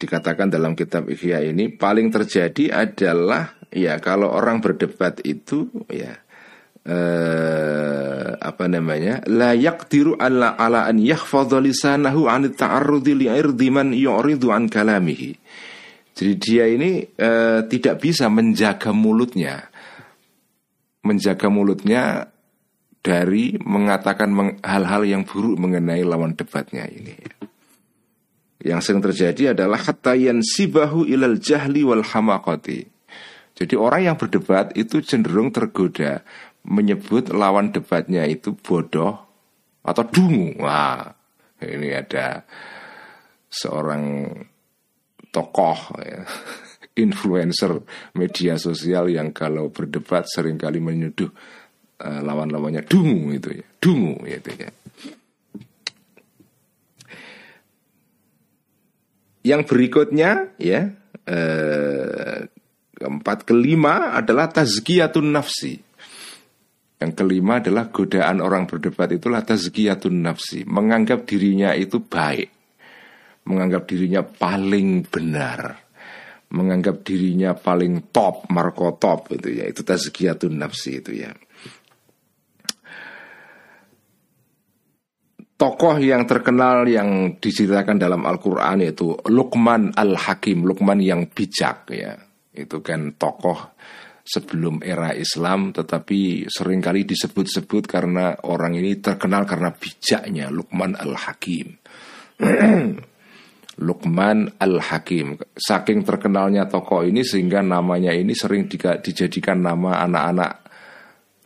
dikatakan 0.00 0.48
dalam 0.52 0.72
kitab 0.76 1.08
Ihya 1.08 1.44
ini 1.44 1.72
paling 1.72 2.08
terjadi 2.08 2.88
adalah 2.88 3.56
ya 3.72 4.00
kalau 4.00 4.32
orang 4.32 4.60
berdebat 4.64 5.20
itu 5.24 5.68
ya 5.88 6.23
eh, 6.84 8.28
apa 8.38 8.64
namanya 8.68 9.24
la 9.28 9.56
yaqdiru 9.56 10.20
ala 10.20 10.56
ala 10.56 10.86
an 10.86 11.00
yakhfadha 11.00 11.60
lisanahu 11.60 12.28
an 12.28 12.52
ta'arrudi 12.52 13.12
li 13.16 13.26
irdi 13.28 13.68
man 13.72 13.90
yu'ridu 13.92 14.52
an 14.52 14.68
kalamihi 14.68 15.36
jadi 16.14 16.32
dia 16.38 16.64
ini 16.70 17.02
eh, 17.04 17.60
tidak 17.66 18.00
bisa 18.04 18.30
menjaga 18.30 18.92
mulutnya 18.92 19.72
menjaga 21.04 21.52
mulutnya 21.52 22.32
dari 23.04 23.60
mengatakan 23.60 24.32
hal-hal 24.64 25.04
yang 25.04 25.28
buruk 25.28 25.60
mengenai 25.60 26.00
lawan 26.00 26.32
debatnya 26.32 26.88
ini. 26.88 27.12
Yang 28.64 28.80
sering 28.80 29.04
terjadi 29.04 29.52
adalah 29.52 29.76
hatta 29.76 30.16
sibahu 30.40 31.04
ilal 31.04 31.36
jahli 31.36 31.84
wal 31.84 32.00
hamakoti. 32.00 32.88
Jadi 33.54 33.74
orang 33.76 34.08
yang 34.08 34.16
berdebat 34.16 34.72
itu 34.72 35.04
cenderung 35.04 35.52
tergoda 35.52 36.24
menyebut 36.64 37.32
lawan 37.32 37.72
debatnya 37.72 38.24
itu 38.24 38.56
bodoh 38.56 39.20
atau 39.84 40.04
dungu. 40.08 40.56
Wah, 40.60 41.12
ini 41.60 41.92
ada 41.92 42.44
seorang 43.52 44.32
tokoh 45.28 45.78
ya, 46.00 46.24
influencer 47.04 47.84
media 48.16 48.56
sosial 48.56 49.12
yang 49.12 49.30
kalau 49.36 49.68
berdebat 49.68 50.24
sering 50.26 50.56
kali 50.56 50.80
menyuduh 50.80 51.30
uh, 52.00 52.20
lawan-lawannya 52.24 52.82
dungu 52.86 53.36
itu 53.36 53.60
ya, 53.60 53.66
dungu 53.78 54.24
itu 54.24 54.50
ya. 54.56 54.70
Yang 59.44 59.62
berikutnya 59.68 60.56
ya 60.56 60.88
eh, 61.28 62.48
keempat 62.96 63.44
kelima 63.44 64.16
adalah 64.16 64.48
tazkiyatun 64.48 65.36
nafsi. 65.36 65.84
Yang 67.04 67.20
kelima 67.20 67.60
adalah 67.60 67.92
godaan 67.92 68.40
orang 68.40 68.64
berdebat 68.64 69.12
itulah 69.12 69.44
tazkiyatun 69.44 70.24
nafsi, 70.24 70.64
menganggap 70.64 71.28
dirinya 71.28 71.76
itu 71.76 72.00
baik, 72.00 72.48
menganggap 73.44 73.84
dirinya 73.84 74.24
paling 74.24 75.04
benar, 75.04 75.84
menganggap 76.48 77.04
dirinya 77.04 77.52
paling 77.52 78.08
top, 78.08 78.48
marko 78.48 78.96
top 78.96 79.36
itu 79.36 79.52
ya, 79.52 79.68
itu 79.68 79.84
tazkiyatun 79.84 80.56
nafsi 80.56 81.04
itu 81.04 81.12
ya. 81.12 81.36
tokoh 85.54 85.96
yang 85.96 86.26
terkenal 86.26 86.84
yang 86.84 87.38
diceritakan 87.38 87.96
dalam 87.96 88.26
Al-Quran 88.26 88.84
yaitu 88.84 89.16
Luqman 89.28 89.94
Al-Hakim, 89.94 90.66
Luqman 90.66 91.00
yang 91.00 91.30
bijak 91.30 91.88
ya. 91.94 92.18
Itu 92.54 92.84
kan 92.84 93.16
tokoh 93.16 93.74
sebelum 94.24 94.80
era 94.80 95.12
Islam 95.12 95.76
tetapi 95.76 96.48
sering 96.48 96.80
kali 96.80 97.04
disebut-sebut 97.04 97.84
karena 97.84 98.32
orang 98.48 98.80
ini 98.80 98.96
terkenal 98.96 99.44
karena 99.44 99.70
bijaknya 99.70 100.48
Luqman 100.48 100.96
Al-Hakim. 100.96 101.68
Luqman 103.86 104.38
Al-Hakim. 104.56 105.36
Saking 105.52 106.08
terkenalnya 106.08 106.64
tokoh 106.64 107.04
ini 107.04 107.20
sehingga 107.20 107.60
namanya 107.60 108.16
ini 108.16 108.32
sering 108.32 108.64
dijadikan 108.70 109.60
nama 109.60 110.00
anak-anak 110.08 110.52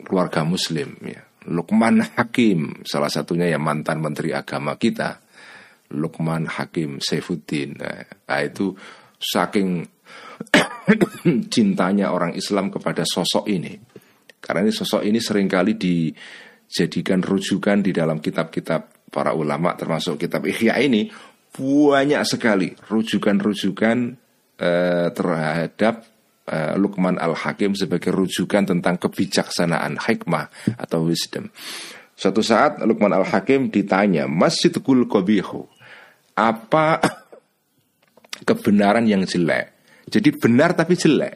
keluarga 0.07 0.47
muslim 0.47 0.95
ya. 1.03 1.21
Lukman 1.49 2.03
Hakim, 2.03 2.83
salah 2.85 3.09
satunya 3.09 3.49
yang 3.49 3.63
mantan 3.63 4.03
menteri 4.03 4.35
agama 4.35 4.75
kita, 4.75 5.23
Lukman 5.95 6.45
Hakim 6.45 7.01
Saifuddin. 7.01 7.79
Nah 7.79 8.39
itu 8.43 8.75
saking 9.17 9.98
cintanya 11.53 12.11
orang 12.11 12.33
Islam 12.35 12.71
kepada 12.71 13.03
sosok 13.05 13.45
ini. 13.51 13.75
Karena 14.39 14.65
ini 14.65 14.73
sosok 14.73 15.03
ini 15.03 15.19
sering 15.19 15.51
kali 15.51 15.75
dijadikan 15.75 17.19
rujukan 17.19 17.83
di 17.83 17.91
dalam 17.91 18.23
kitab-kitab 18.23 19.11
para 19.11 19.35
ulama 19.35 19.75
termasuk 19.75 20.21
kitab 20.21 20.47
Ihya 20.47 20.79
ini 20.79 21.09
banyak 21.49 22.23
sekali 22.23 22.71
rujukan-rujukan 22.77 23.97
eh, 24.61 25.07
terhadap 25.11 26.05
uh, 26.49 26.73
Luqman 26.75 27.21
Al-Hakim 27.21 27.77
sebagai 27.77 28.09
rujukan 28.09 28.65
tentang 28.65 28.97
kebijaksanaan 28.97 30.01
hikmah 30.01 30.49
atau 30.81 31.05
wisdom. 31.05 31.47
Suatu 32.17 32.43
saat 32.43 32.81
Luqman 32.83 33.15
Al-Hakim 33.15 33.71
ditanya, 33.71 34.27
Masjidul 34.27 35.07
Qabihu, 35.07 35.69
apa 36.35 36.99
kebenaran 38.49 39.07
yang 39.07 39.23
jelek? 39.23 39.78
Jadi 40.09 40.29
benar 40.33 40.73
tapi 40.73 40.97
jelek. 40.97 41.35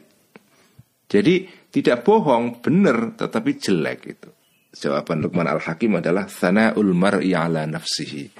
Jadi 1.06 1.46
tidak 1.70 2.02
bohong, 2.02 2.58
benar 2.58 3.14
tetapi 3.14 3.50
jelek 3.56 4.00
itu. 4.10 4.30
Jawaban 4.74 5.22
Luqman 5.22 5.46
Al-Hakim 5.46 6.02
adalah 6.02 6.26
Thana'ul 6.26 6.90
mar'i 6.92 7.30
ala 7.30 7.62
nafsihi. 7.62 8.34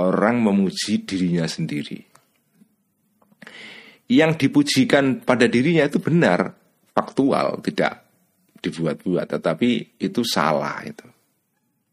Orang 0.00 0.44
memuji 0.44 1.04
dirinya 1.04 1.48
sendiri 1.48 2.10
yang 4.10 4.34
dipujikan 4.34 5.22
pada 5.22 5.46
dirinya 5.46 5.86
itu 5.86 6.02
benar, 6.02 6.50
faktual, 6.90 7.62
tidak 7.62 8.02
dibuat-buat, 8.58 9.38
tetapi 9.38 10.02
itu 10.02 10.26
salah 10.26 10.82
itu. 10.82 11.06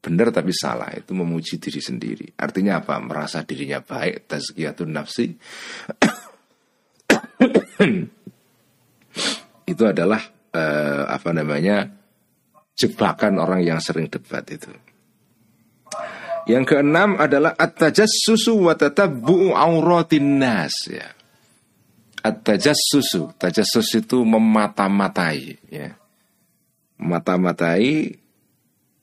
Benar 0.02 0.34
tapi 0.34 0.50
salah 0.50 0.90
itu 0.98 1.14
memuji 1.14 1.62
diri 1.62 1.78
sendiri. 1.78 2.28
Artinya 2.42 2.82
apa? 2.82 2.98
Merasa 2.98 3.46
dirinya 3.46 3.86
baik, 3.86 4.26
tazkiyatun 4.26 4.90
nafsi. 4.90 5.30
itu 9.72 9.84
adalah 9.84 10.22
eh, 10.54 11.04
apa 11.08 11.32
namanya? 11.32 11.88
jebakan 12.78 13.42
orang 13.42 13.66
yang 13.66 13.82
sering 13.82 14.06
debat 14.06 14.46
itu. 14.54 14.70
Yang 16.46 16.78
keenam 16.78 17.18
adalah 17.18 17.58
at-tajassusu 17.58 18.54
wa 18.54 18.78
tatabbu'u 18.78 19.58
auratin 19.58 20.38
nas 20.38 20.86
ya 20.86 21.18
at-tajassusu. 22.28 23.40
Tajassus 23.40 23.90
itu 23.96 24.28
memata-matai 24.28 25.56
ya. 25.72 25.96
Mata-matai 26.98 28.18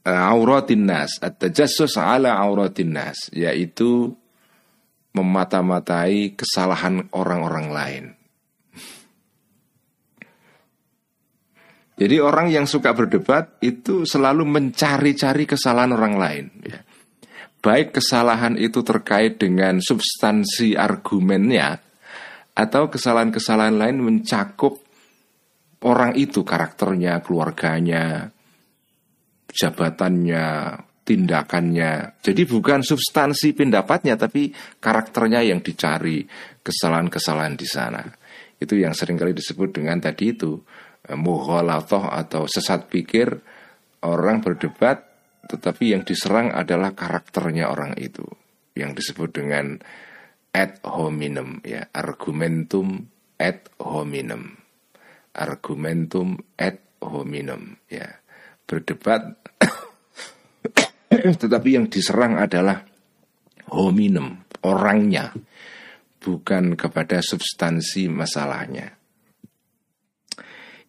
uh, 0.04 0.22
auratin 0.34 0.84
nas. 0.84 1.16
At-tajassus 1.22 1.96
ala 1.96 2.36
auratin 2.36 2.92
yaitu 3.32 4.12
memata-matai 5.14 6.34
kesalahan 6.34 7.06
orang-orang 7.14 7.66
lain. 7.70 8.04
Jadi 11.94 12.18
orang 12.18 12.50
yang 12.50 12.66
suka 12.66 12.90
berdebat 12.90 13.62
itu 13.62 14.02
selalu 14.02 14.42
mencari-cari 14.42 15.46
kesalahan 15.46 15.94
orang 15.94 16.14
lain. 16.18 16.44
Ya. 16.66 16.82
Baik 17.62 17.96
kesalahan 17.96 18.58
itu 18.58 18.82
terkait 18.82 19.38
dengan 19.38 19.78
substansi 19.78 20.74
argumennya 20.74 21.80
atau 22.52 22.90
kesalahan-kesalahan 22.90 23.78
lain 23.78 23.98
mencakup 24.02 24.82
orang 25.86 26.18
itu 26.18 26.42
karakternya, 26.42 27.22
keluarganya, 27.22 28.34
jabatannya, 29.54 30.46
tindakannya. 31.06 32.20
Jadi 32.20 32.42
bukan 32.48 32.82
substansi 32.82 33.54
pendapatnya 33.54 34.18
tapi 34.18 34.50
karakternya 34.82 35.46
yang 35.46 35.62
dicari, 35.62 36.26
kesalahan-kesalahan 36.60 37.54
di 37.54 37.68
sana. 37.70 38.02
Itu 38.58 38.74
yang 38.74 38.96
sering 38.96 39.20
kali 39.20 39.36
disebut 39.36 39.76
dengan 39.76 40.02
tadi 40.02 40.32
itu 40.32 40.58
mughalatoh 41.12 42.08
atau 42.08 42.48
sesat 42.48 42.88
pikir 42.88 43.28
orang 44.08 44.40
berdebat 44.40 45.04
tetapi 45.44 45.92
yang 45.92 46.02
diserang 46.08 46.48
adalah 46.56 46.96
karakternya 46.96 47.68
orang 47.68 47.92
itu 48.00 48.24
yang 48.72 48.96
disebut 48.96 49.36
dengan 49.36 49.76
ad 50.54 50.80
hominem 50.86 51.60
ya 51.60 51.84
argumentum 51.92 53.04
ad 53.36 53.68
hominem. 53.82 54.56
Argumentum 55.34 56.40
ad 56.56 56.80
hominem 57.02 57.76
ya. 57.90 58.08
Berdebat 58.64 59.36
tetapi 61.42 61.68
yang 61.76 61.86
diserang 61.92 62.40
adalah 62.40 62.80
hominem 63.68 64.40
orangnya 64.64 65.36
bukan 66.16 66.72
kepada 66.72 67.20
substansi 67.20 68.08
masalahnya 68.08 69.03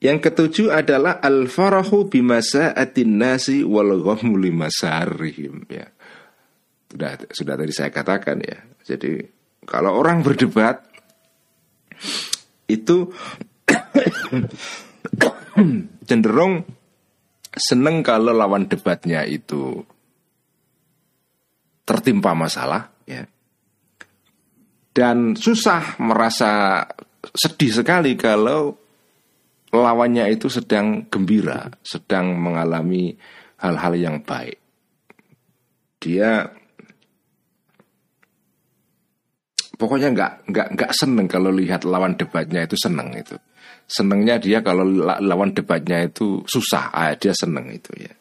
Yang 0.03 0.17
ketujuh 0.29 0.75
adalah 0.75 1.23
al 1.23 1.47
farahu 1.47 2.11
bimasa 2.11 2.75
atin 2.75 3.15
nasi 3.15 3.63
wal 3.63 3.95
limasarihim 4.19 5.63
ya. 5.71 5.87
Sudah 6.91 7.11
sudah 7.31 7.55
tadi 7.55 7.71
saya 7.71 7.89
katakan 7.89 8.43
ya. 8.43 8.59
Jadi 8.83 9.23
kalau 9.63 9.95
orang 9.95 10.21
berdebat 10.21 10.83
itu 12.67 13.07
cenderung 16.07 16.67
seneng 17.55 18.03
kalau 18.03 18.35
lawan 18.35 18.67
debatnya 18.67 19.23
itu 19.23 19.79
tertimpa 21.87 22.35
masalah 22.35 22.91
ya. 23.07 23.23
Dan 24.95 25.35
susah 25.35 25.99
merasa 26.03 26.83
sedih 27.35 27.83
sekali 27.83 28.15
kalau 28.15 28.84
lawannya 29.81 30.29
itu 30.29 30.51
sedang 30.51 31.07
gembira, 31.09 31.71
sedang 31.81 32.37
mengalami 32.37 33.15
hal-hal 33.59 33.93
yang 33.95 34.17
baik. 34.21 34.59
Dia 35.99 36.45
pokoknya 39.75 40.13
nggak 40.13 40.31
nggak 40.51 40.67
nggak 40.77 40.91
seneng 40.93 41.27
kalau 41.27 41.49
lihat 41.49 41.83
lawan 41.87 42.13
debatnya 42.19 42.67
itu 42.67 42.77
seneng 42.77 43.15
itu. 43.15 43.35
Senengnya 43.85 44.41
dia 44.41 44.65
kalau 44.65 44.81
lawan 45.21 45.53
debatnya 45.53 46.01
itu 46.01 46.41
susah, 46.49 46.89
ah, 46.89 47.13
dia 47.13 47.33
seneng 47.37 47.69
itu 47.69 47.93
ya. 48.01 48.13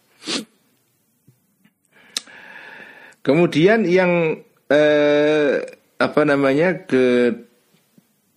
Kemudian 3.25 3.89
yang 3.89 4.37
eh, 4.69 5.57
apa 5.97 6.21
namanya 6.29 6.85
ke 6.85 7.33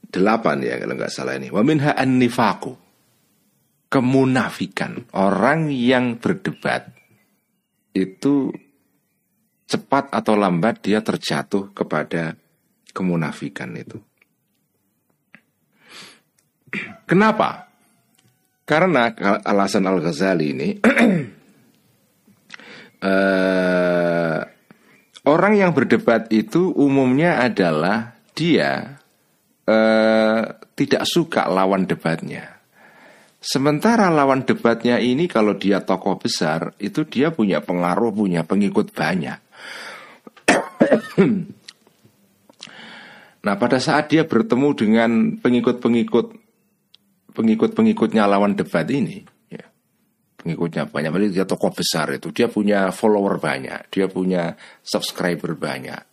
delapan 0.07 0.63
ya 0.63 0.79
kalau 0.79 0.95
nggak 0.95 1.11
salah 1.11 1.35
ini. 1.35 1.51
Waminha 1.51 1.91
an 1.99 2.15
nifaku 2.15 2.86
kemunafikan. 3.87 5.07
Orang 5.15 5.71
yang 5.71 6.19
berdebat 6.19 6.91
itu 7.95 8.51
cepat 9.67 10.11
atau 10.15 10.33
lambat 10.39 10.79
dia 10.79 11.03
terjatuh 11.03 11.75
kepada 11.75 12.39
kemunafikan 12.95 13.75
itu. 13.75 13.99
Kenapa? 17.07 17.67
Karena 18.67 19.11
alasan 19.47 19.87
Al-Ghazali 19.87 20.47
ini 20.51 20.69
uh, 22.99 24.39
orang 25.33 25.53
yang 25.55 25.71
berdebat 25.71 26.27
itu 26.35 26.75
umumnya 26.75 27.39
adalah 27.39 28.19
dia 28.35 28.99
uh, 29.63 30.43
tidak 30.75 31.03
suka 31.07 31.47
lawan 31.47 31.87
debatnya. 31.87 32.56
Sementara 33.47 34.11
lawan 34.11 34.43
debatnya 34.43 34.99
ini 34.99 35.23
kalau 35.31 35.55
dia 35.55 35.79
tokoh 35.79 36.19
besar 36.19 36.75
itu 36.83 37.07
dia 37.07 37.31
punya 37.31 37.63
pengaruh, 37.63 38.11
punya 38.11 38.43
pengikut 38.43 38.91
banyak. 38.91 39.39
nah 43.47 43.55
pada 43.55 43.79
saat 43.79 44.11
dia 44.11 44.27
bertemu 44.27 44.69
dengan 44.75 45.39
pengikut-pengikut 45.39 46.27
pengikut-pengikutnya 47.31 48.27
lawan 48.27 48.59
debat 48.59 48.83
ini, 48.91 49.23
ya, 49.47 49.63
pengikutnya 50.43 50.91
banyak, 50.91 51.07
berarti 51.07 51.39
dia 51.39 51.47
tokoh 51.47 51.71
besar 51.71 52.11
itu, 52.19 52.35
dia 52.35 52.51
punya 52.51 52.91
follower 52.91 53.39
banyak, 53.39 53.87
dia 53.87 54.11
punya 54.11 54.59
subscriber 54.83 55.55
banyak. 55.55 56.03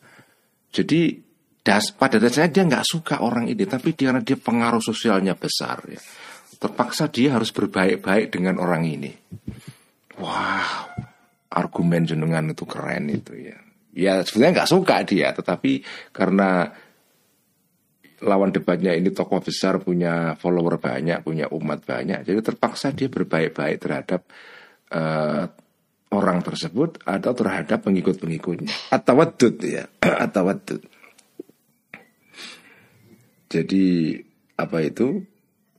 Jadi 0.70 1.18
das, 1.66 1.90
pada 1.90 2.23
dasarnya 2.23 2.55
dia 2.55 2.62
nggak 2.62 2.87
suka 2.87 3.27
orang 3.27 3.51
ini, 3.51 3.66
tapi 3.66 3.99
karena 3.99 4.23
dia 4.23 4.38
pengaruh 4.38 4.85
sosialnya 4.85 5.35
besar. 5.35 5.83
Ya 5.90 5.99
terpaksa 6.57 7.11
dia 7.11 7.35
harus 7.35 7.51
berbaik-baik 7.51 8.33
dengan 8.35 8.59
orang 8.62 8.87
ini. 8.87 9.12
Wow, 10.19 10.95
argumen 11.51 12.07
jenengan 12.07 12.51
itu 12.51 12.64
keren 12.64 13.11
itu 13.11 13.35
ya. 13.35 13.59
Ya 13.95 14.12
sebenarnya 14.27 14.62
nggak 14.62 14.73
suka 14.75 14.97
dia, 15.07 15.31
tetapi 15.31 15.87
karena 16.11 16.71
lawan 18.25 18.51
debatnya 18.51 18.97
ini 18.97 19.12
tokoh 19.14 19.38
besar 19.45 19.79
punya 19.79 20.35
follower 20.35 20.81
banyak, 20.81 21.23
punya 21.23 21.47
umat 21.53 21.85
banyak, 21.85 22.27
jadi 22.27 22.40
terpaksa 22.40 22.90
dia 22.90 23.07
berbaik-baik 23.12 23.79
terhadap 23.79 24.27
uh, 24.90 25.47
orang 26.14 26.40
tersebut 26.40 27.03
atau 27.05 27.33
terhadap 27.35 27.83
pengikut-pengikutnya. 27.85 28.95
Atau 28.95 29.19
wadud 29.19 29.55
ya, 29.62 29.87
atau 30.27 30.43
wadud. 30.47 30.83
Jadi 33.51 34.19
apa 34.59 34.79
itu 34.83 35.23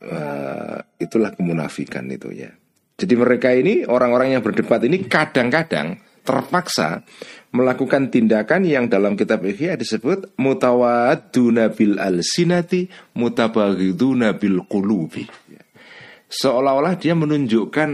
uh, 0.05 0.77
itulah 1.01 1.33
kemunafikan 1.33 2.05
itu 2.09 2.31
ya. 2.31 2.51
Jadi 2.95 3.13
mereka 3.19 3.51
ini 3.51 3.83
orang-orang 3.83 4.39
yang 4.39 4.43
berdebat 4.45 4.79
ini 4.87 5.03
kadang-kadang 5.05 5.99
terpaksa 6.25 7.05
melakukan 7.53 8.09
tindakan 8.09 8.65
yang 8.65 8.89
dalam 8.89 9.13
kitab 9.13 9.45
Ihya 9.45 9.77
disebut 9.77 10.35
mutawadduna 10.41 11.75
bil 11.75 12.01
alsinati 12.01 12.89
mutabaghiduna 13.13 14.33
bil 14.39 14.65
qulubi. 14.65 15.27
Seolah-olah 16.25 16.97
dia 16.97 17.13
menunjukkan 17.13 17.89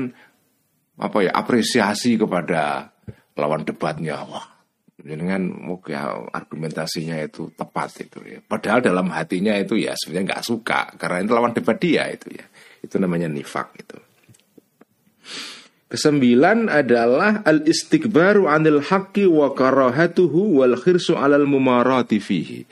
apa 1.01 1.17
ya 1.25 1.31
apresiasi 1.35 2.15
kepada 2.15 2.93
lawan 3.35 3.67
debatnya. 3.67 4.23
Wah, 4.23 4.60
dengan 5.01 5.57
ya, 5.89 6.13
argumentasinya 6.29 7.17
itu 7.25 7.49
tepat 7.57 8.05
itu 8.05 8.19
ya. 8.21 8.39
Padahal 8.39 8.85
dalam 8.85 9.09
hatinya 9.09 9.57
itu 9.57 9.75
ya 9.77 9.97
sebenarnya 9.97 10.37
nggak 10.37 10.45
suka 10.45 10.93
karena 10.95 11.25
itu 11.25 11.31
lawan 11.33 11.53
debat 11.57 11.77
dia 11.81 12.05
itu 12.07 12.29
ya. 12.31 12.45
Itu 12.81 13.01
namanya 13.01 13.29
nifak 13.29 13.73
itu. 13.77 13.97
Kesembilan 15.91 16.71
adalah 16.71 17.43
al 17.43 17.67
istighbaru 17.67 18.47
anil 18.47 18.79
haqqi 18.79 19.27
wa 19.27 19.51
karahatuhu 19.51 20.63
wal 20.63 20.79
khirsu 20.79 21.19
alal 21.19 21.43
mumarati 21.43 22.23
fihi. 22.23 22.63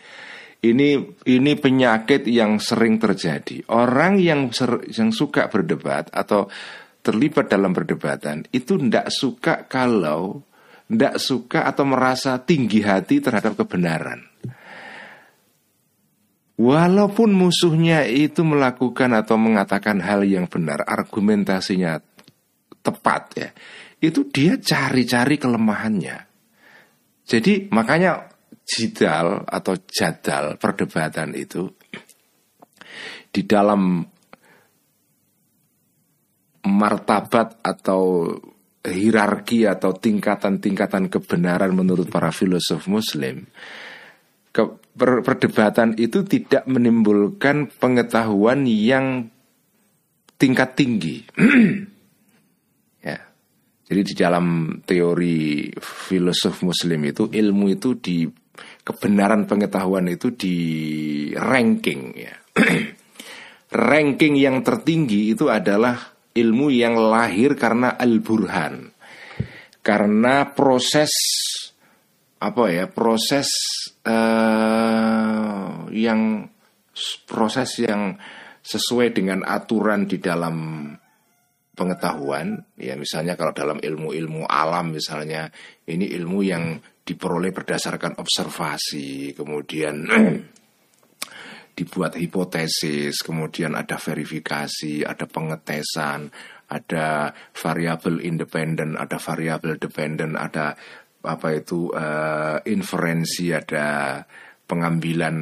Ini 0.59 0.89
ini 1.27 1.51
penyakit 1.55 2.27
yang 2.27 2.59
sering 2.63 2.99
terjadi. 2.99 3.63
Orang 3.71 4.19
yang 4.23 4.51
ser, 4.55 4.87
yang 4.91 5.11
suka 5.11 5.51
berdebat 5.51 6.11
atau 6.11 6.47
terlibat 6.99 7.47
dalam 7.47 7.71
perdebatan 7.71 8.43
itu 8.51 8.75
tidak 8.75 9.07
suka 9.11 9.67
kalau 9.67 10.43
tidak 10.89 11.21
suka 11.21 11.69
atau 11.69 11.86
merasa 11.86 12.41
tinggi 12.41 12.82
hati 12.82 13.21
terhadap 13.21 13.54
kebenaran. 13.54 14.25
Walaupun 16.60 17.32
musuhnya 17.32 18.04
itu 18.04 18.43
melakukan 18.43 19.15
atau 19.15 19.39
mengatakan 19.39 20.04
hal 20.04 20.28
yang 20.28 20.49
benar, 20.52 20.84
argumentasinya 20.84 22.04
tepat 22.84 23.23
ya, 23.38 23.49
itu 24.04 24.28
dia 24.28 24.60
cari-cari 24.60 25.39
kelemahannya. 25.39 26.17
Jadi 27.23 27.71
makanya 27.71 28.28
jidal 28.67 29.45
atau 29.47 29.78
jadal 29.88 30.60
perdebatan 30.60 31.32
itu 31.38 31.69
di 33.30 33.45
dalam 33.45 34.04
martabat 36.67 37.63
atau 37.63 38.36
hierarki 38.85 39.67
atau 39.67 39.91
tingkatan-tingkatan 39.91 41.11
kebenaran 41.11 41.75
menurut 41.75 42.07
para 42.07 42.31
filosof 42.31 42.87
muslim 42.87 43.43
ke, 44.49 44.63
per, 44.97 45.21
perdebatan 45.21 45.95
itu 45.95 46.25
tidak 46.25 46.65
menimbulkan 46.65 47.69
pengetahuan 47.69 48.65
yang 48.65 49.29
tingkat 50.39 50.75
tinggi. 50.75 51.17
Ya. 52.99 53.15
Jadi 53.87 54.11
di 54.11 54.13
dalam 54.19 54.75
teori 54.83 55.71
filosof 55.79 56.67
muslim 56.67 56.99
itu 57.07 57.31
ilmu 57.31 57.71
itu 57.71 57.95
di 57.95 58.27
kebenaran 58.83 59.47
pengetahuan 59.47 60.11
itu 60.11 60.35
di 60.35 60.57
ranking 61.31 62.11
ya. 62.11 62.35
Ranking 63.69 64.35
yang 64.35 64.59
tertinggi 64.65 65.31
itu 65.31 65.47
adalah 65.47 65.95
ilmu 66.35 66.67
yang 66.69 66.97
lahir 66.97 67.57
karena 67.57 67.95
al-burhan. 67.97 68.91
Karena 69.79 70.51
proses 70.53 71.11
apa 72.39 72.63
ya? 72.69 72.85
Proses 72.91 73.49
uh, 74.05 75.87
yang 75.91 76.47
proses 77.25 77.79
yang 77.79 78.19
sesuai 78.59 79.15
dengan 79.15 79.41
aturan 79.47 80.05
di 80.05 80.19
dalam 80.19 80.87
pengetahuan 81.79 82.59
ya 82.75 82.99
misalnya 82.99 83.39
kalau 83.39 83.55
dalam 83.55 83.79
ilmu-ilmu 83.79 84.43
alam 84.43 84.91
misalnya 84.91 85.47
ini 85.87 86.11
ilmu 86.11 86.43
yang 86.43 86.75
diperoleh 87.07 87.55
berdasarkan 87.55 88.19
observasi 88.19 89.31
kemudian 89.31 90.03
dibuat 91.79 92.19
hipotesis, 92.19 93.23
kemudian 93.23 93.71
ada 93.71 93.95
verifikasi, 93.95 95.07
ada 95.07 95.23
pengetesan, 95.23 96.27
ada 96.67 97.31
variabel 97.55 98.19
independen, 98.19 98.99
ada 98.99 99.15
variabel 99.15 99.79
dependen, 99.79 100.35
ada 100.35 100.75
apa 101.23 101.47
itu 101.55 101.87
uh, 101.95 102.59
inferensi, 102.67 103.55
ada 103.55 104.19
pengambilan 104.67 105.35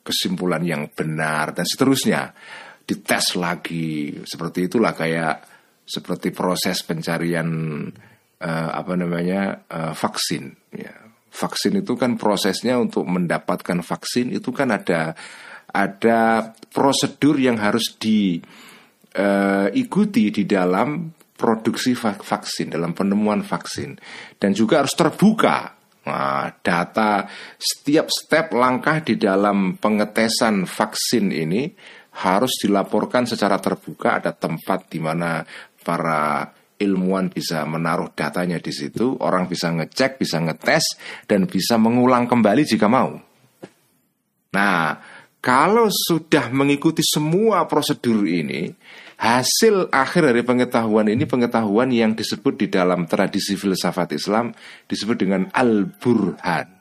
kesimpulan 0.00 0.64
yang 0.64 0.88
benar 0.88 1.52
dan 1.52 1.68
seterusnya. 1.68 2.32
dites 2.84 3.40
lagi 3.40 4.12
seperti 4.28 4.68
itulah 4.68 4.92
kayak 4.92 5.40
seperti 5.88 6.36
proses 6.36 6.84
pencarian 6.84 7.48
uh, 8.44 8.70
apa 8.76 8.92
namanya 8.92 9.64
uh, 9.72 9.96
vaksin 9.96 10.52
ya 10.68 10.92
vaksin 11.32 11.80
itu 11.80 11.96
kan 11.96 12.20
prosesnya 12.20 12.76
untuk 12.76 13.08
mendapatkan 13.08 13.80
vaksin 13.80 14.36
itu 14.36 14.52
kan 14.52 14.68
ada 14.70 15.16
ada 15.74 16.54
prosedur 16.70 17.34
yang 17.42 17.58
harus 17.58 17.98
diikuti 17.98 18.62
uh, 20.30 20.32
di 20.32 20.46
dalam 20.46 21.10
produksi 21.34 21.98
vaksin 21.98 22.70
dalam 22.70 22.94
penemuan 22.94 23.42
vaksin 23.42 23.98
dan 24.38 24.54
juga 24.54 24.86
harus 24.86 24.94
terbuka 24.94 25.74
Nah, 26.04 26.52
data 26.60 27.24
setiap 27.56 28.12
step 28.12 28.52
langkah 28.52 29.00
di 29.00 29.16
dalam 29.16 29.80
pengetesan 29.80 30.68
vaksin 30.68 31.32
ini 31.32 31.72
harus 32.20 32.60
dilaporkan 32.60 33.24
secara 33.24 33.56
terbuka. 33.56 34.20
Ada 34.20 34.36
tempat 34.36 34.92
di 34.92 35.00
mana 35.00 35.40
para 35.80 36.52
ilmuwan 36.76 37.32
bisa 37.32 37.64
menaruh 37.64 38.12
datanya 38.12 38.60
di 38.60 38.68
situ, 38.68 39.16
orang 39.16 39.48
bisa 39.48 39.72
ngecek, 39.72 40.20
bisa 40.20 40.44
ngetes, 40.44 41.00
dan 41.24 41.48
bisa 41.48 41.80
mengulang 41.80 42.28
kembali 42.28 42.62
jika 42.68 42.84
mau. 42.84 43.16
Nah, 44.52 45.00
kalau 45.44 45.92
sudah 45.92 46.48
mengikuti 46.48 47.04
semua 47.04 47.68
prosedur 47.68 48.24
ini, 48.24 48.72
hasil 49.20 49.92
akhir 49.92 50.32
dari 50.32 50.40
pengetahuan 50.40 51.04
ini 51.12 51.28
pengetahuan 51.28 51.92
yang 51.92 52.16
disebut 52.16 52.64
di 52.64 52.72
dalam 52.72 53.04
tradisi 53.04 53.52
filsafat 53.52 54.16
Islam 54.16 54.56
disebut 54.88 55.20
dengan 55.20 55.52
al-burhan. 55.52 56.73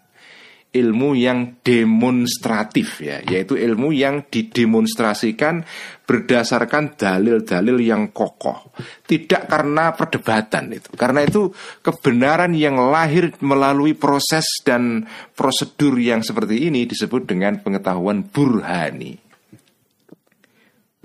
Ilmu 0.73 1.13
yang 1.13 1.61
demonstratif 1.61 2.97
ya, 3.05 3.21
yaitu 3.29 3.53
ilmu 3.53 3.93
yang 3.93 4.25
didemonstrasikan 4.25 5.61
berdasarkan 6.09 6.97
dalil-dalil 6.97 7.77
yang 7.77 8.09
kokoh, 8.09 8.73
tidak 9.05 9.45
karena 9.53 9.93
perdebatan 9.93 10.73
itu. 10.73 10.89
Karena 10.97 11.21
itu 11.21 11.53
kebenaran 11.85 12.57
yang 12.57 12.81
lahir 12.89 13.37
melalui 13.45 13.93
proses 13.93 14.49
dan 14.65 15.05
prosedur 15.37 16.01
yang 16.01 16.25
seperti 16.25 16.65
ini 16.73 16.89
disebut 16.89 17.29
dengan 17.29 17.61
pengetahuan 17.61 18.25
burhani. 18.25 19.21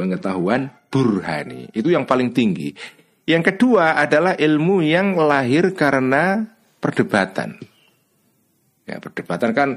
Pengetahuan 0.01 0.73
burhani. 0.89 1.69
Itu 1.77 1.93
yang 1.93 2.09
paling 2.09 2.33
tinggi. 2.33 2.73
Yang 3.29 3.53
kedua 3.53 4.01
adalah 4.01 4.33
ilmu 4.33 4.81
yang 4.81 5.13
lahir 5.13 5.77
karena 5.77 6.49
perdebatan. 6.81 7.78
Ya, 8.89 8.97
perdebatan 8.97 9.53
kan 9.53 9.69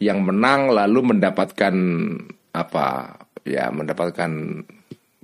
yang 0.00 0.24
menang 0.24 0.72
lalu 0.72 1.14
mendapatkan 1.14 1.74
apa? 2.56 3.20
Ya, 3.44 3.68
mendapatkan 3.68 4.64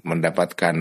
mendapatkan 0.01 0.77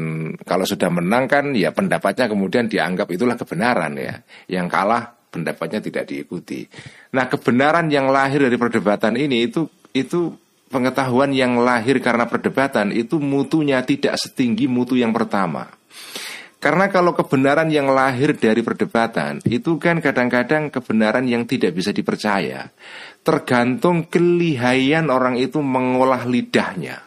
kalau 0.47 0.63
sudah 0.63 0.87
menang 0.87 1.27
kan 1.27 1.51
ya 1.51 1.75
pendapatnya 1.75 2.31
kemudian 2.31 2.67
dianggap 2.67 3.07
itulah 3.07 3.39
kebenaran 3.39 3.95
ya. 3.95 4.19
Yang 4.51 4.67
kalah 4.67 5.03
pendapatnya 5.31 5.79
tidak 5.79 6.11
diikuti. 6.11 6.67
Nah, 7.15 7.31
kebenaran 7.31 7.87
yang 7.87 8.11
lahir 8.11 8.43
dari 8.43 8.57
perdebatan 8.59 9.15
ini 9.15 9.47
itu 9.47 9.71
itu 9.95 10.35
pengetahuan 10.69 11.33
yang 11.33 11.57
lahir 11.63 11.97
karena 12.03 12.29
perdebatan 12.29 12.93
itu 12.93 13.17
mutunya 13.17 13.81
tidak 13.81 14.19
setinggi 14.19 14.69
mutu 14.69 14.99
yang 14.99 15.15
pertama. 15.15 15.78
Karena 16.59 16.91
kalau 16.91 17.15
kebenaran 17.15 17.71
yang 17.71 17.87
lahir 17.87 18.35
dari 18.35 18.59
perdebatan 18.59 19.39
itu 19.47 19.79
kan 19.79 20.03
kadang-kadang 20.03 20.67
kebenaran 20.67 21.23
yang 21.23 21.47
tidak 21.47 21.71
bisa 21.71 21.95
dipercaya. 21.95 22.67
Tergantung 23.23 24.11
kelihayan 24.11 25.07
orang 25.07 25.39
itu 25.39 25.63
mengolah 25.63 26.27
lidahnya. 26.27 26.99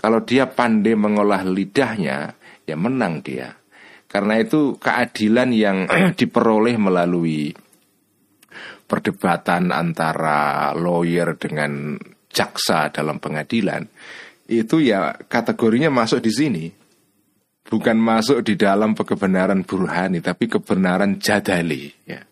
Kalau 0.00 0.24
dia 0.24 0.48
pandai 0.48 0.96
mengolah 0.96 1.44
lidahnya, 1.44 2.32
ya 2.64 2.76
menang 2.80 3.20
dia. 3.20 3.52
Karena 4.08 4.40
itu 4.40 4.80
keadilan 4.80 5.52
yang 5.52 5.84
diperoleh 6.18 6.80
melalui 6.80 7.52
perdebatan 8.88 9.68
antara 9.68 10.72
lawyer 10.72 11.36
dengan 11.36 12.00
jaksa 12.32 12.88
dalam 12.88 13.20
pengadilan 13.20 13.84
itu 14.48 14.80
ya 14.80 15.12
kategorinya 15.12 15.92
masuk 15.92 16.24
di 16.24 16.32
sini 16.32 16.64
bukan 17.68 18.00
masuk 18.00 18.40
di 18.40 18.56
dalam 18.56 18.96
kebenaran 18.96 19.60
burhani 19.62 20.24
tapi 20.24 20.48
kebenaran 20.48 21.20
jadali 21.20 21.92
ya. 22.08 22.24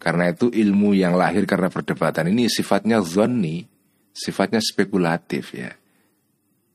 Karena 0.00 0.32
itu 0.32 0.52
ilmu 0.52 0.96
yang 0.96 1.16
lahir 1.16 1.44
karena 1.44 1.68
perdebatan 1.68 2.28
ini 2.32 2.48
sifatnya 2.48 3.00
zonni 3.04 3.64
sifatnya 4.16 4.64
spekulatif 4.64 5.52
ya. 5.52 5.72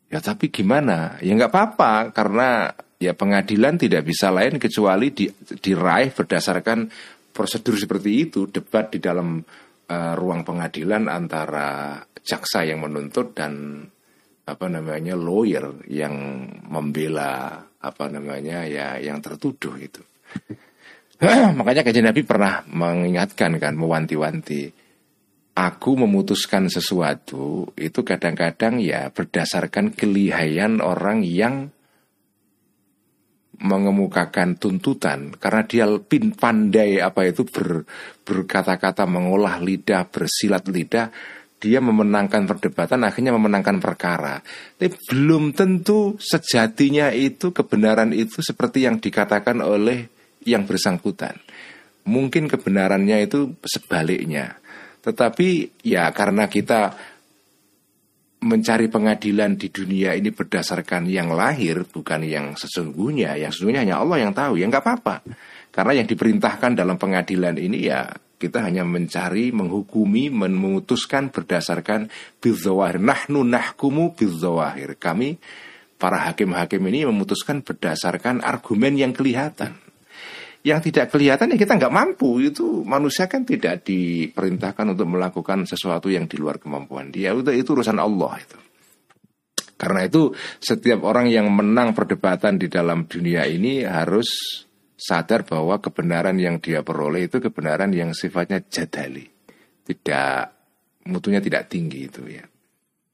Ya 0.10 0.20
tapi 0.22 0.50
gimana? 0.50 1.18
Ya 1.22 1.34
nggak 1.34 1.54
apa-apa 1.54 2.14
karena 2.14 2.74
ya 2.98 3.14
pengadilan 3.14 3.78
tidak 3.78 4.06
bisa 4.06 4.34
lain 4.34 4.58
kecuali 4.58 5.14
di, 5.14 5.30
diraih 5.62 6.10
berdasarkan 6.14 6.90
prosedur 7.30 7.78
seperti 7.78 8.30
itu 8.30 8.50
debat 8.50 8.90
di 8.90 9.00
dalam 9.00 9.40
uh, 9.88 10.14
ruang 10.18 10.42
pengadilan 10.44 11.08
antara 11.08 12.02
jaksa 12.26 12.68
yang 12.68 12.84
menuntut 12.84 13.32
dan 13.38 13.86
apa 14.50 14.66
namanya 14.66 15.14
lawyer 15.14 15.86
yang 15.86 16.46
membela 16.68 17.62
apa 17.80 18.06
namanya 18.12 18.66
ya 18.66 18.98
yang 18.98 19.22
tertuduh 19.22 19.78
itu. 19.78 20.02
Makanya 21.58 21.84
kajian 21.84 22.08
Nabi 22.08 22.24
pernah 22.24 22.64
mengingatkan 22.68 23.60
kan, 23.60 23.76
mewanti-wanti. 23.76 24.72
Aku 25.60 26.00
memutuskan 26.00 26.72
sesuatu 26.72 27.76
itu 27.76 28.00
kadang-kadang 28.08 28.80
ya 28.80 29.12
berdasarkan 29.12 29.92
kelihayan 29.92 30.80
orang 30.80 31.20
yang 31.28 31.68
mengemukakan 33.60 34.56
tuntutan 34.56 35.36
karena 35.36 35.62
dia 35.68 35.86
pin 36.00 36.32
pandai 36.32 37.04
apa 37.04 37.28
itu 37.28 37.44
ber, 37.44 37.84
berkata-kata 38.24 39.04
mengolah 39.04 39.60
lidah 39.60 40.08
bersilat 40.08 40.64
lidah 40.72 41.12
dia 41.60 41.84
memenangkan 41.84 42.48
perdebatan 42.48 43.04
akhirnya 43.04 43.36
memenangkan 43.36 43.84
perkara. 43.84 44.40
Tapi 44.80 44.96
belum 45.12 45.52
tentu 45.52 46.16
sejatinya 46.16 47.12
itu 47.12 47.52
kebenaran 47.52 48.16
itu 48.16 48.40
seperti 48.40 48.88
yang 48.88 49.04
dikatakan 49.04 49.60
oleh 49.60 50.08
yang 50.48 50.64
bersangkutan. 50.64 51.36
Mungkin 52.08 52.48
kebenarannya 52.48 53.28
itu 53.28 53.60
sebaliknya. 53.68 54.56
Tetapi 55.04 55.80
ya 55.84 56.10
karena 56.16 56.48
kita 56.48 56.96
mencari 58.40 58.88
pengadilan 58.88 59.60
di 59.60 59.68
dunia 59.68 60.16
ini 60.16 60.32
berdasarkan 60.32 61.12
yang 61.12 61.36
lahir 61.36 61.84
bukan 61.84 62.24
yang 62.24 62.56
sesungguhnya. 62.56 63.36
Yang 63.36 63.60
sesungguhnya 63.60 63.84
hanya 63.84 64.00
Allah 64.00 64.18
yang 64.24 64.32
tahu 64.32 64.56
ya 64.56 64.66
nggak 64.72 64.84
apa-apa. 64.84 65.16
Karena 65.76 66.02
yang 66.02 66.08
diperintahkan 66.08 66.72
dalam 66.80 66.96
pengadilan 66.96 67.60
ini 67.60 67.84
ya 67.84 68.08
kita 68.40 68.64
hanya 68.64 68.88
mencari 68.88 69.52
menghukumi 69.52 70.32
memutuskan 70.32 71.28
berdasarkan 71.30 72.08
bidzawahir 72.40 73.04
nahnu 73.04 73.44
nahkumu 73.44 74.16
bidzawahir 74.16 74.96
kami 74.96 75.36
para 76.00 76.32
hakim-hakim 76.32 76.80
ini 76.88 77.04
memutuskan 77.04 77.60
berdasarkan 77.62 78.40
argumen 78.40 78.96
yang 78.96 79.12
kelihatan. 79.12 79.76
Yang 80.64 80.92
tidak 80.92 81.12
kelihatan 81.12 81.56
ya 81.56 81.58
kita 81.60 81.76
nggak 81.76 81.94
mampu. 81.94 82.40
Itu 82.40 82.88
manusia 82.88 83.28
kan 83.28 83.44
tidak 83.44 83.84
diperintahkan 83.84 84.96
untuk 84.96 85.08
melakukan 85.12 85.68
sesuatu 85.68 86.08
yang 86.08 86.28
di 86.32 86.40
luar 86.40 86.58
kemampuan 86.58 87.12
dia. 87.12 87.36
Itu 87.36 87.52
itu 87.52 87.70
urusan 87.76 88.00
Allah 88.00 88.40
itu. 88.40 88.58
Karena 89.80 90.04
itu 90.04 90.36
setiap 90.60 91.08
orang 91.08 91.32
yang 91.32 91.48
menang 91.48 91.96
perdebatan 91.96 92.60
di 92.60 92.68
dalam 92.68 93.08
dunia 93.08 93.48
ini 93.48 93.88
harus 93.88 94.28
sadar 95.00 95.48
bahwa 95.48 95.80
kebenaran 95.80 96.36
yang 96.36 96.60
dia 96.60 96.84
peroleh 96.84 97.32
itu 97.32 97.40
kebenaran 97.40 97.96
yang 97.96 98.12
sifatnya 98.12 98.60
jadali 98.68 99.24
tidak 99.88 100.52
mutunya 101.08 101.40
tidak 101.40 101.72
tinggi 101.72 102.12
itu 102.12 102.22
ya 102.28 102.46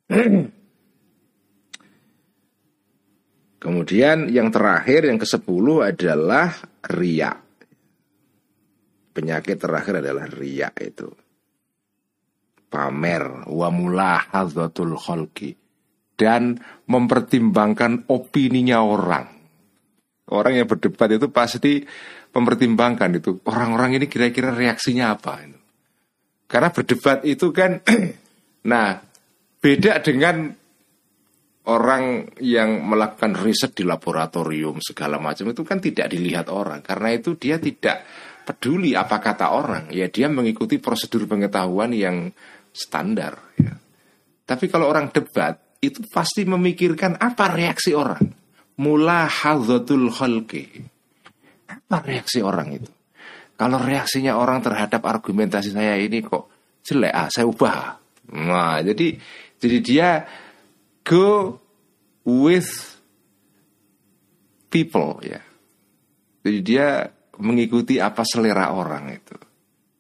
Kemudian 3.65 4.29
yang 4.29 4.53
terakhir 4.53 5.09
yang 5.09 5.17
ke-10 5.17 5.65
adalah 5.81 6.53
riak. 6.85 7.41
Penyakit 9.09 9.57
terakhir 9.57 10.05
adalah 10.05 10.29
riak 10.29 10.77
itu. 10.85 11.09
Pamer 12.69 13.49
wa 13.49 13.73
mulahadzatul 13.73 14.93
khalqi 15.01 15.57
dan 16.13 16.61
mempertimbangkan 16.85 18.05
opininya 18.05 18.85
orang. 18.85 19.33
Orang 20.25 20.57
yang 20.57 20.65
berdebat 20.65 21.09
itu 21.13 21.29
pasti 21.29 21.85
mempertimbangkan 22.33 23.21
itu 23.21 23.37
orang-orang 23.45 24.01
ini 24.01 24.05
kira-kira 24.09 24.51
reaksinya 24.51 25.13
apa. 25.13 25.45
Karena 26.49 26.69
berdebat 26.73 27.21
itu 27.25 27.53
kan 27.53 27.81
nah 28.71 28.97
beda 29.61 30.01
dengan 30.01 30.49
orang 31.65 32.29
yang 32.41 32.85
melakukan 32.85 33.37
riset 33.37 33.73
di 33.73 33.85
laboratorium 33.85 34.81
segala 34.81 35.17
macam 35.17 35.49
itu 35.49 35.65
kan 35.65 35.81
tidak 35.81 36.13
dilihat 36.13 36.53
orang 36.53 36.85
karena 36.85 37.09
itu 37.17 37.33
dia 37.41 37.57
tidak 37.57 38.05
peduli 38.45 38.93
apa 38.93 39.17
kata 39.17 39.49
orang 39.49 39.89
ya 39.89 40.05
dia 40.13 40.29
mengikuti 40.29 40.77
prosedur 40.77 41.25
pengetahuan 41.25 41.89
yang 41.89 42.29
standar 42.69 43.57
ya. 43.57 43.73
tapi 44.45 44.69
kalau 44.69 44.93
orang 44.93 45.09
debat 45.09 45.57
itu 45.85 46.01
pasti 46.09 46.43
memikirkan 46.43 47.21
apa 47.21 47.53
reaksi 47.53 47.93
orang. 47.93 48.44
Mula 48.75 49.27
hadzatul 49.29 50.11
khalqi. 50.11 50.83
Apa 51.71 52.03
reaksi 52.03 52.43
orang 52.43 52.75
itu? 52.75 52.91
Kalau 53.55 53.79
reaksinya 53.79 54.35
orang 54.35 54.59
terhadap 54.59 55.07
argumentasi 55.07 55.71
saya 55.71 55.95
ini 55.95 56.19
kok 56.19 56.51
jelek, 56.83 57.13
ah 57.15 57.31
saya 57.31 57.47
ubah. 57.47 57.95
Nah, 58.35 58.83
jadi 58.83 59.15
jadi 59.55 59.77
dia 59.79 60.09
go 61.07 61.55
with 62.27 62.67
people 64.67 65.23
ya. 65.23 65.39
Jadi 66.43 66.59
dia 66.61 67.07
mengikuti 67.39 67.95
apa 67.97 68.27
selera 68.27 68.75
orang 68.75 69.07
itu. 69.15 69.35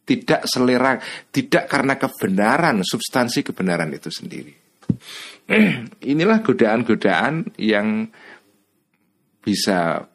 Tidak 0.05 0.45
selera, 0.45 1.01
tidak 1.33 1.65
karena 1.65 1.97
kebenaran, 1.97 2.85
substansi 2.85 3.41
kebenaran 3.41 3.89
itu 3.89 4.13
sendiri. 4.13 4.53
Inilah 6.13 6.45
godaan-godaan 6.45 7.57
yang 7.57 8.05
bisa 9.45 10.09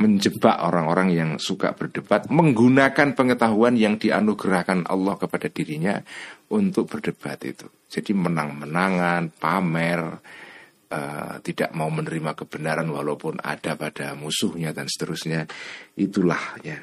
menjebak 0.00 0.64
orang-orang 0.64 1.12
yang 1.12 1.30
suka 1.36 1.76
berdebat 1.76 2.32
menggunakan 2.32 3.12
pengetahuan 3.12 3.76
yang 3.76 4.00
dianugerahkan 4.00 4.88
Allah 4.88 5.20
kepada 5.20 5.52
dirinya 5.52 6.00
untuk 6.48 6.88
berdebat 6.88 7.44
itu. 7.44 7.68
Jadi 7.90 8.16
menang-menangan, 8.16 9.28
pamer, 9.36 10.00
uh, 10.88 11.36
tidak 11.44 11.76
mau 11.76 11.92
menerima 11.92 12.32
kebenaran 12.32 12.88
walaupun 12.88 13.44
ada 13.44 13.76
pada 13.76 14.16
musuhnya 14.16 14.72
dan 14.72 14.88
seterusnya. 14.88 15.44
Itulah 16.00 16.56
ya 16.64 16.80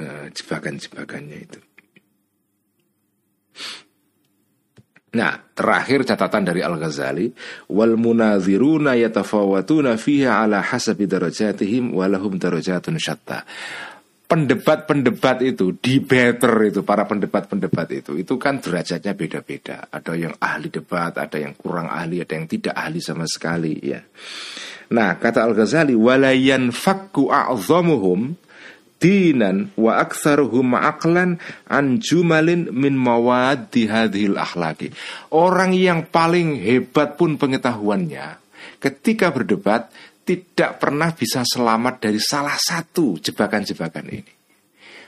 uh, 0.00 0.26
jebakan-jebakannya 0.32 1.38
itu. 1.44 1.60
Nah, 5.16 5.32
terakhir 5.56 6.04
catatan 6.04 6.44
dari 6.44 6.60
Al-Ghazali, 6.60 7.32
wal 7.72 7.96
munaziruna 7.96 8.92
yatafawatuna 9.00 9.96
fiha 9.96 10.44
ala 10.44 10.60
hasabi 10.60 11.08
darajatihim 11.08 11.96
walahum 11.96 12.36
darajatun 12.36 13.00
syatta. 13.00 13.48
Pendebat-pendebat 14.26 15.40
itu, 15.46 15.72
debater 15.80 16.52
itu, 16.68 16.84
para 16.84 17.06
pendebat-pendebat 17.08 17.88
itu, 17.96 18.12
itu 18.20 18.34
kan 18.36 18.60
derajatnya 18.60 19.16
beda-beda. 19.16 19.88
Ada 19.88 20.12
yang 20.18 20.34
ahli 20.36 20.68
debat, 20.68 21.14
ada 21.16 21.38
yang 21.40 21.56
kurang 21.56 21.88
ahli, 21.88 22.20
ada 22.20 22.36
yang 22.36 22.44
tidak 22.50 22.74
ahli 22.76 23.00
sama 23.00 23.24
sekali 23.24 23.80
ya. 23.80 24.02
Nah, 24.92 25.16
kata 25.16 25.46
Al-Ghazali, 25.46 25.96
walayan 25.96 26.74
fakku 26.74 27.32
a'zamuhum 27.32 28.36
dinan 28.96 29.72
wa 29.76 30.00
aktsaruhum 30.00 30.76
aqlan 30.76 31.36
an 31.68 32.00
jumalin 32.00 32.72
min 32.72 32.96
mawaddi 32.96 33.88
hadhil 33.88 34.40
akhlaqi. 34.40 34.92
Orang 35.32 35.76
yang 35.76 36.08
paling 36.08 36.56
hebat 36.60 37.20
pun 37.20 37.36
pengetahuannya 37.36 38.40
ketika 38.80 39.32
berdebat 39.32 39.92
tidak 40.26 40.82
pernah 40.82 41.14
bisa 41.14 41.46
selamat 41.46 42.02
dari 42.02 42.18
salah 42.18 42.58
satu 42.58 43.20
jebakan-jebakan 43.22 44.06
ini. 44.10 44.32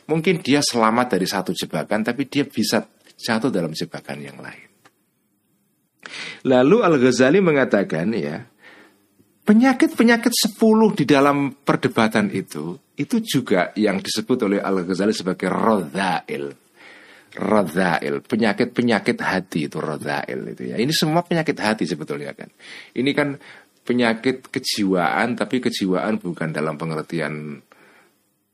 Mungkin 0.09 0.41
dia 0.41 0.65
selamat 0.65 1.19
dari 1.19 1.27
satu 1.29 1.53
jebakan 1.53 2.01
tapi 2.07 2.31
dia 2.31 2.47
bisa 2.47 2.87
jatuh 3.19 3.51
dalam 3.51 3.75
jebakan 3.75 4.19
yang 4.23 4.39
lain. 4.39 4.69
Lalu 6.47 6.81
Al-Ghazali 6.81 7.43
mengatakan 7.43 8.15
ya, 8.17 8.41
penyakit-penyakit 9.45 10.33
sepuluh 10.33 10.95
di 10.95 11.05
dalam 11.05 11.53
perdebatan 11.53 12.33
itu 12.33 12.79
itu 12.99 13.23
juga 13.23 13.71
yang 13.79 14.03
disebut 14.03 14.51
oleh 14.51 14.59
Al-Ghazali 14.59 15.15
sebagai 15.15 15.47
rodhail. 15.47 16.51
Rodhail, 17.39 18.19
penyakit-penyakit 18.27 19.19
hati 19.23 19.71
itu 19.71 19.79
rodhail 19.79 20.41
itu 20.51 20.75
ya. 20.75 20.77
Ini 20.83 20.91
semua 20.91 21.23
penyakit 21.23 21.55
hati 21.55 21.87
sebetulnya 21.87 22.35
kan. 22.35 22.51
Ini 22.99 23.11
kan 23.15 23.39
penyakit 23.87 24.51
kejiwaan 24.51 25.39
tapi 25.39 25.63
kejiwaan 25.63 26.19
bukan 26.19 26.51
dalam 26.51 26.75
pengertian 26.75 27.63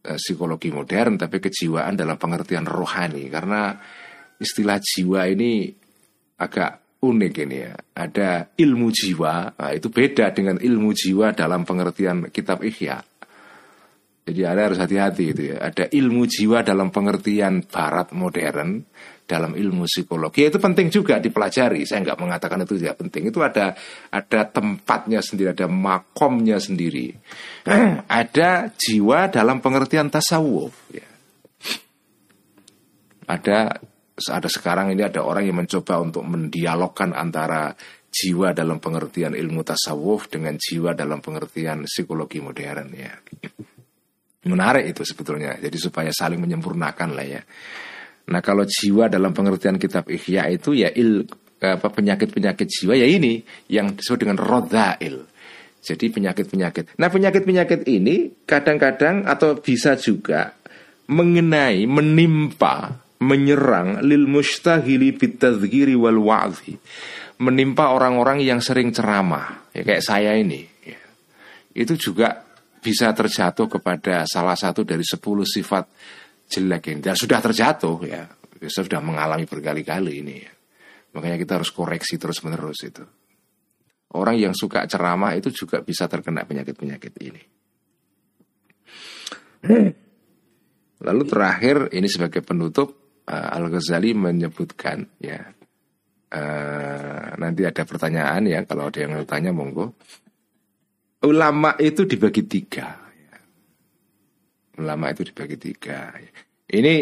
uh, 0.05 0.19
psikologi 0.21 0.69
modern 0.69 1.17
tapi 1.17 1.41
kejiwaan 1.41 1.97
dalam 1.97 2.21
pengertian 2.21 2.69
rohani 2.69 3.33
karena 3.33 3.75
istilah 4.37 4.77
jiwa 4.79 5.25
ini 5.33 5.73
agak 6.37 7.01
unik 7.05 7.35
ini 7.49 7.57
ya. 7.61 7.73
Ada 7.97 8.53
ilmu 8.57 8.89
jiwa, 8.93 9.57
nah, 9.57 9.73
itu 9.73 9.89
beda 9.93 10.33
dengan 10.33 10.57
ilmu 10.61 10.91
jiwa 10.93 11.37
dalam 11.37 11.69
pengertian 11.69 12.29
kitab 12.33 12.65
Ihya. 12.65 13.01
Jadi 14.25 14.41
ada 14.41 14.73
harus 14.73 14.81
hati-hati 14.81 15.37
itu 15.37 15.43
ya. 15.53 15.69
Ada 15.69 15.93
ilmu 15.93 16.25
jiwa 16.25 16.65
dalam 16.65 16.89
pengertian 16.89 17.61
barat 17.69 18.17
modern 18.17 18.81
dalam 19.25 19.57
ilmu 19.57 19.85
psikologi 19.85 20.49
itu 20.49 20.57
penting 20.57 20.89
juga 20.89 21.21
dipelajari. 21.21 21.85
Saya 21.85 22.09
nggak 22.09 22.21
mengatakan 22.21 22.65
itu 22.65 22.81
tidak 22.81 23.05
penting. 23.05 23.29
Itu 23.29 23.45
ada 23.45 23.77
ada 24.09 24.41
tempatnya 24.49 25.21
sendiri, 25.21 25.53
ada 25.53 25.69
makomnya 25.69 26.57
sendiri. 26.57 27.13
ada 28.09 28.73
jiwa 28.73 29.29
dalam 29.29 29.61
pengertian 29.61 30.09
tasawuf. 30.09 30.73
Ya. 30.89 31.09
Ada 33.29 33.77
ada 34.33 34.49
sekarang 34.49 34.89
ini 34.89 35.05
ada 35.05 35.21
orang 35.21 35.45
yang 35.45 35.61
mencoba 35.61 36.01
untuk 36.01 36.25
mendialogkan 36.25 37.13
antara 37.13 37.77
jiwa 38.09 38.57
dalam 38.57 38.81
pengertian 38.81 39.37
ilmu 39.37 39.61
tasawuf 39.61 40.33
dengan 40.33 40.57
jiwa 40.57 40.97
dalam 40.97 41.21
pengertian 41.21 41.85
psikologi 41.85 42.41
modern 42.41 42.89
ya 42.95 43.13
menarik 44.49 44.85
itu 44.91 45.03
sebetulnya. 45.05 45.57
Jadi 45.57 45.77
supaya 45.81 46.11
saling 46.13 46.41
menyempurnakan 46.41 47.09
lah 47.17 47.27
ya. 47.27 47.43
Nah 48.25 48.41
kalau 48.41 48.65
jiwa 48.65 49.13
dalam 49.13 49.37
pengertian 49.37 49.77
kitab 49.77 50.09
Ihya 50.09 50.49
itu 50.49 50.73
ya 50.73 50.89
il 50.93 51.29
apa 51.61 51.89
penyakit-penyakit 51.89 52.69
jiwa 52.69 52.93
ya 52.97 53.09
ini 53.09 53.41
yang 53.73 53.97
disebut 53.97 54.29
dengan 54.29 54.39
rodail. 54.41 55.29
Jadi 55.85 56.09
penyakit-penyakit. 56.09 56.97
Nah 56.97 57.13
penyakit-penyakit 57.13 57.85
ini 57.85 58.45
kadang-kadang 58.49 59.29
atau 59.29 59.61
bisa 59.61 60.01
juga 60.01 60.57
mengenai, 61.13 61.85
menimpa, 61.85 63.05
menyerang 63.21 64.01
lil 64.01 64.25
mustahili 64.25 65.13
bitadhkiri 65.13 65.93
wal 65.93 66.21
wa'zi. 66.25 66.77
Menimpa 67.45 67.93
orang-orang 67.93 68.41
yang 68.41 68.65
sering 68.65 68.95
ceramah, 68.95 69.69
ya 69.75 69.83
kayak 69.83 70.01
saya 70.07 70.39
ini. 70.39 70.65
Ya. 70.87 71.01
Itu 71.75 71.99
juga 71.99 72.47
bisa 72.85 73.09
terjatuh 73.16 73.64
kepada 73.64 74.29
salah 74.29 74.53
satu 74.53 74.85
dari 74.85 75.01
sepuluh 75.01 75.49
sifat 75.49 75.88
jelek 76.44 76.92
ini. 76.92 77.01
Dan 77.01 77.16
sudah 77.16 77.40
terjatuh 77.40 77.97
ya, 78.05 78.29
bisa 78.61 78.85
sudah 78.85 79.01
mengalami 79.01 79.49
berkali-kali 79.49 80.20
ini. 80.20 80.37
Ya. 80.44 80.53
Makanya 81.16 81.40
kita 81.40 81.57
harus 81.57 81.73
koreksi 81.73 82.20
terus 82.20 82.44
menerus 82.44 82.85
itu. 82.85 83.01
Orang 84.14 84.37
yang 84.37 84.53
suka 84.53 84.85
ceramah 84.85 85.33
itu 85.33 85.49
juga 85.49 85.81
bisa 85.81 86.05
terkena 86.05 86.44
penyakit-penyakit 86.44 87.14
ini. 87.25 87.42
Lalu 91.07 91.23
terakhir 91.25 91.77
ini 91.97 92.07
sebagai 92.07 92.44
penutup 92.44 93.20
uh, 93.27 93.57
Al 93.57 93.66
Ghazali 93.73 94.12
menyebutkan 94.12 95.09
ya 95.18 95.40
uh, 96.31 97.29
nanti 97.40 97.62
ada 97.64 97.83
pertanyaan 97.83 98.44
ya 98.47 98.62
kalau 98.68 98.88
ada 98.88 98.99
yang 99.03 99.16
bertanya 99.18 99.51
monggo 99.51 99.97
ulama 101.25 101.75
itu 101.81 102.05
dibagi 102.05 102.45
tiga. 102.45 103.03
Ulama 104.79 105.11
itu 105.11 105.23
dibagi 105.27 105.57
tiga. 105.57 106.13
Ini 106.69 106.95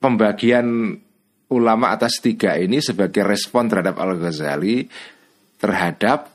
pembagian 0.00 0.96
ulama 1.50 1.94
atas 1.94 2.18
tiga 2.18 2.58
ini 2.58 2.82
sebagai 2.82 3.22
respon 3.22 3.70
terhadap 3.70 3.98
Al 4.02 4.18
Ghazali 4.18 4.86
terhadap 5.56 6.34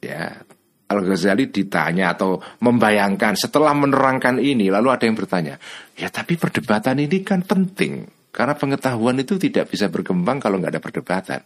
ya 0.00 0.40
Al 0.88 1.00
Ghazali 1.04 1.52
ditanya 1.52 2.16
atau 2.16 2.40
membayangkan 2.64 3.36
setelah 3.36 3.76
menerangkan 3.76 4.40
ini 4.40 4.72
lalu 4.72 4.88
ada 4.88 5.04
yang 5.04 5.16
bertanya 5.18 5.60
ya 6.00 6.08
tapi 6.08 6.40
perdebatan 6.40 7.04
ini 7.04 7.20
kan 7.20 7.44
penting 7.44 8.08
karena 8.32 8.56
pengetahuan 8.56 9.20
itu 9.20 9.36
tidak 9.36 9.68
bisa 9.68 9.92
berkembang 9.92 10.40
kalau 10.40 10.56
nggak 10.56 10.80
ada 10.80 10.82
perdebatan 10.82 11.40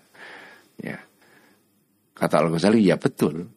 ya 0.79 0.99
kata 2.15 2.35
Al 2.39 2.55
Ghazali 2.55 2.87
ya 2.87 2.95
betul 3.03 3.51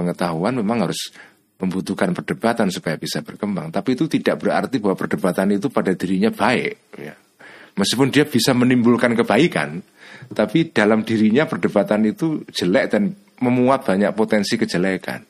pengetahuan 0.00 0.56
memang 0.56 0.88
harus 0.88 1.12
membutuhkan 1.60 2.16
perdebatan 2.16 2.72
supaya 2.72 2.96
bisa 2.96 3.20
berkembang. 3.20 3.68
Tapi 3.68 3.92
itu 3.92 4.08
tidak 4.08 4.40
berarti 4.40 4.80
bahwa 4.80 4.96
perdebatan 4.96 5.52
itu 5.52 5.68
pada 5.68 5.92
dirinya 5.92 6.32
baik. 6.32 6.74
Ya. 6.96 7.14
Meskipun 7.76 8.08
dia 8.08 8.24
bisa 8.24 8.56
menimbulkan 8.56 9.12
kebaikan, 9.12 9.84
tapi 10.32 10.72
dalam 10.72 11.04
dirinya 11.04 11.44
perdebatan 11.44 12.08
itu 12.08 12.48
jelek 12.48 12.96
dan 12.96 13.12
memuat 13.44 13.84
banyak 13.84 14.10
potensi 14.16 14.56
kejelekan. 14.56 15.20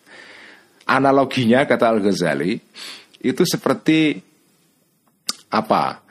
Analoginya 0.87 1.67
kata 1.67 1.87
Al 1.91 2.01
Ghazali 2.03 2.59
itu 3.23 3.43
seperti 3.47 4.19
apa? 5.51 6.03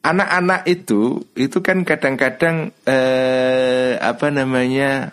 Anak-anak 0.00 0.64
itu 0.64 1.20
itu 1.36 1.60
kan 1.60 1.84
kadang-kadang 1.84 2.72
eh, 2.88 4.00
apa 4.00 4.32
namanya 4.32 5.12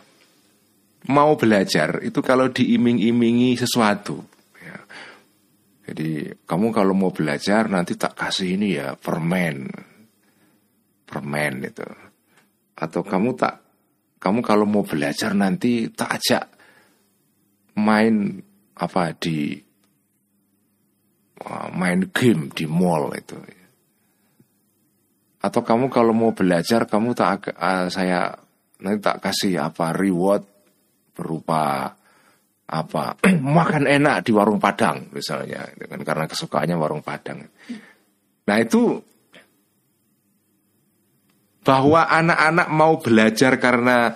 mau 1.07 1.35
belajar 1.39 2.03
itu 2.03 2.19
kalau 2.19 2.51
diiming-imingi 2.51 3.55
sesuatu. 3.55 4.19
Ya. 4.59 4.77
Jadi 5.87 6.35
kamu 6.43 6.71
kalau 6.75 6.93
mau 6.95 7.11
belajar 7.11 7.71
nanti 7.71 7.95
tak 7.95 8.15
kasih 8.15 8.59
ini 8.59 8.75
ya 8.75 8.95
permen, 8.99 9.67
permen 11.07 11.53
itu. 11.63 11.87
Atau 12.77 13.01
kamu 13.01 13.33
tak 13.39 13.55
kamu 14.17 14.39
kalau 14.41 14.65
mau 14.65 14.83
belajar 14.83 15.31
nanti 15.37 15.87
tak 15.93 16.19
ajak 16.19 16.45
main 17.77 18.41
apa 18.77 19.13
di 19.13 19.61
main 21.77 22.09
game 22.09 22.49
di 22.49 22.65
mall 22.65 23.13
itu 23.13 23.37
atau 25.37 25.61
kamu 25.61 25.93
kalau 25.93 26.11
mau 26.17 26.33
belajar 26.33 26.89
kamu 26.89 27.13
tak 27.13 27.53
uh, 27.55 27.87
saya 27.93 28.33
nanti 28.81 28.99
tak 28.99 29.21
kasih 29.21 29.69
apa 29.69 29.93
reward 29.93 30.56
berupa 31.17 31.89
apa 32.67 33.17
makan 33.57 33.89
enak 33.89 34.27
di 34.27 34.31
warung 34.35 34.61
Padang 34.61 35.09
misalnya 35.09 35.65
dengan 35.73 36.05
karena 36.05 36.29
kesukaannya 36.29 36.77
warung 36.77 37.01
Padang. 37.01 37.41
Nah 38.47 38.57
itu 38.61 39.01
bahwa 41.65 42.07
anak-anak 42.07 42.67
mau 42.71 42.95
belajar 43.01 43.59
karena 43.59 44.15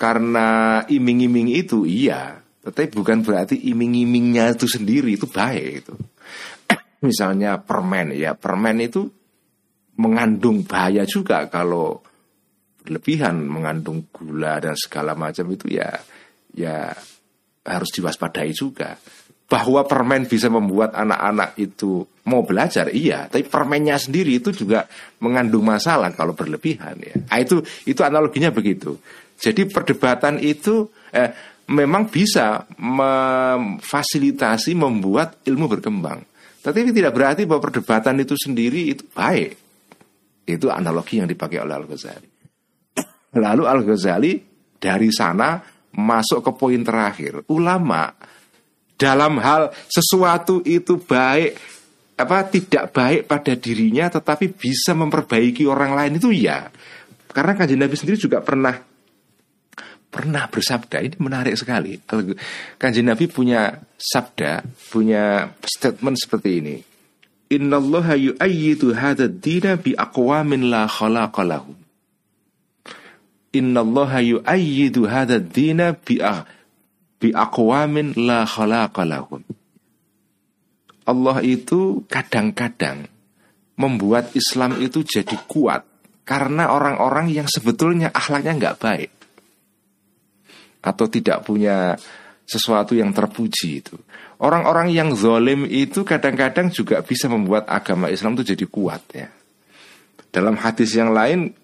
karena 0.00 0.80
iming-iming 0.88 1.52
itu 1.52 1.84
iya, 1.84 2.40
tetapi 2.64 2.88
bukan 2.88 3.20
berarti 3.20 3.68
iming-imingnya 3.68 4.56
itu 4.56 4.64
sendiri 4.64 5.18
itu 5.18 5.28
baik 5.28 5.84
itu. 5.84 5.94
Misalnya 7.06 7.60
permen 7.60 8.16
ya, 8.16 8.32
permen 8.32 8.80
itu 8.80 9.04
mengandung 10.00 10.64
bahaya 10.64 11.04
juga 11.04 11.52
kalau 11.52 12.00
berlebihan 12.82 13.46
mengandung 13.46 14.10
gula 14.10 14.58
dan 14.58 14.74
segala 14.74 15.14
macam 15.14 15.46
itu 15.54 15.70
ya 15.70 15.94
ya 16.52 16.90
harus 17.62 17.90
diwaspadai 17.94 18.50
juga. 18.52 18.98
Bahwa 19.46 19.84
permen 19.84 20.24
bisa 20.24 20.48
membuat 20.48 20.96
anak-anak 20.96 21.60
itu 21.60 22.00
mau 22.24 22.40
belajar 22.40 22.88
iya. 22.88 23.28
Tapi 23.28 23.44
permennya 23.44 24.00
sendiri 24.00 24.40
itu 24.40 24.48
juga 24.48 24.88
mengandung 25.20 25.68
masalah 25.68 26.08
kalau 26.16 26.32
berlebihan 26.32 26.96
ya. 26.96 27.20
Nah, 27.28 27.36
itu 27.36 27.60
itu 27.84 28.00
analoginya 28.00 28.48
begitu. 28.48 28.96
Jadi 29.36 29.68
perdebatan 29.68 30.40
itu 30.40 30.88
eh, 31.12 31.36
memang 31.68 32.08
bisa 32.08 32.64
memfasilitasi 32.80 34.72
membuat 34.72 35.44
ilmu 35.44 35.68
berkembang. 35.68 36.24
Tapi 36.64 36.88
tidak 36.88 37.12
berarti 37.12 37.44
bahwa 37.44 37.68
perdebatan 37.68 38.24
itu 38.24 38.32
sendiri 38.40 38.88
itu 38.88 39.04
baik. 39.12 39.52
Itu 40.48 40.72
analogi 40.72 41.20
yang 41.20 41.28
dipakai 41.28 41.60
oleh 41.60 41.76
Al 41.76 41.84
Ghazali 41.84 42.31
lalu 43.36 43.64
Al 43.64 43.80
Ghazali 43.84 44.40
dari 44.76 45.08
sana 45.12 45.60
masuk 45.96 46.44
ke 46.44 46.52
poin 46.56 46.80
terakhir. 46.80 47.44
Ulama 47.48 48.12
dalam 48.96 49.40
hal 49.40 49.72
sesuatu 49.88 50.62
itu 50.64 51.00
baik 51.00 51.58
apa 52.12 52.46
tidak 52.46 52.92
baik 52.94 53.20
pada 53.26 53.52
dirinya 53.56 54.06
tetapi 54.12 54.52
bisa 54.52 54.94
memperbaiki 54.94 55.66
orang 55.66 55.96
lain 55.96 56.12
itu 56.22 56.30
ya 56.30 56.70
karena 57.32 57.56
kanjeng 57.56 57.80
Nabi 57.80 57.96
sendiri 57.98 58.20
juga 58.20 58.38
pernah 58.44 58.76
pernah 60.12 60.44
bersabda 60.44 61.00
ini 61.00 61.16
menarik 61.16 61.56
sekali. 61.56 61.96
Kanjeng 62.76 63.08
Nabi 63.08 63.26
punya 63.32 63.80
sabda 63.96 64.60
punya 64.92 65.56
statement 65.64 66.20
seperti 66.20 66.50
ini. 66.60 66.76
Innallaha 67.48 68.16
yu'ayyidu 68.16 68.92
hadha 68.92 69.28
dina 69.28 69.80
bi 69.80 69.96
aqwamin 69.96 70.68
la 70.68 70.84
khalaqa 70.84 71.40
lahum 71.44 71.81
Innallaha 73.52 74.24
yu'ayyidu 74.24 75.04
dina 75.52 75.92
bi 75.96 77.28
aqwamin 77.30 78.16
la. 78.16 78.48
Allah 81.02 81.36
itu 81.42 82.06
kadang-kadang 82.08 83.10
membuat 83.76 84.32
Islam 84.38 84.78
itu 84.80 85.02
jadi 85.02 85.36
kuat 85.50 85.84
karena 86.22 86.70
orang-orang 86.70 87.34
yang 87.34 87.50
sebetulnya 87.50 88.08
akhlaknya 88.14 88.54
nggak 88.54 88.78
baik 88.78 89.12
atau 90.82 91.06
tidak 91.10 91.46
punya 91.46 91.98
sesuatu 92.46 92.94
yang 92.98 93.14
terpuji 93.14 93.82
itu. 93.82 93.96
Orang-orang 94.42 94.90
yang 94.90 95.14
zolim 95.14 95.66
itu 95.70 96.02
kadang-kadang 96.02 96.74
juga 96.74 96.98
bisa 97.06 97.30
membuat 97.30 97.70
agama 97.70 98.10
Islam 98.10 98.34
itu 98.34 98.54
jadi 98.54 98.66
kuat 98.66 99.02
ya. 99.14 99.30
Dalam 100.34 100.58
hadis 100.58 100.96
yang 100.98 101.14
lain 101.14 101.54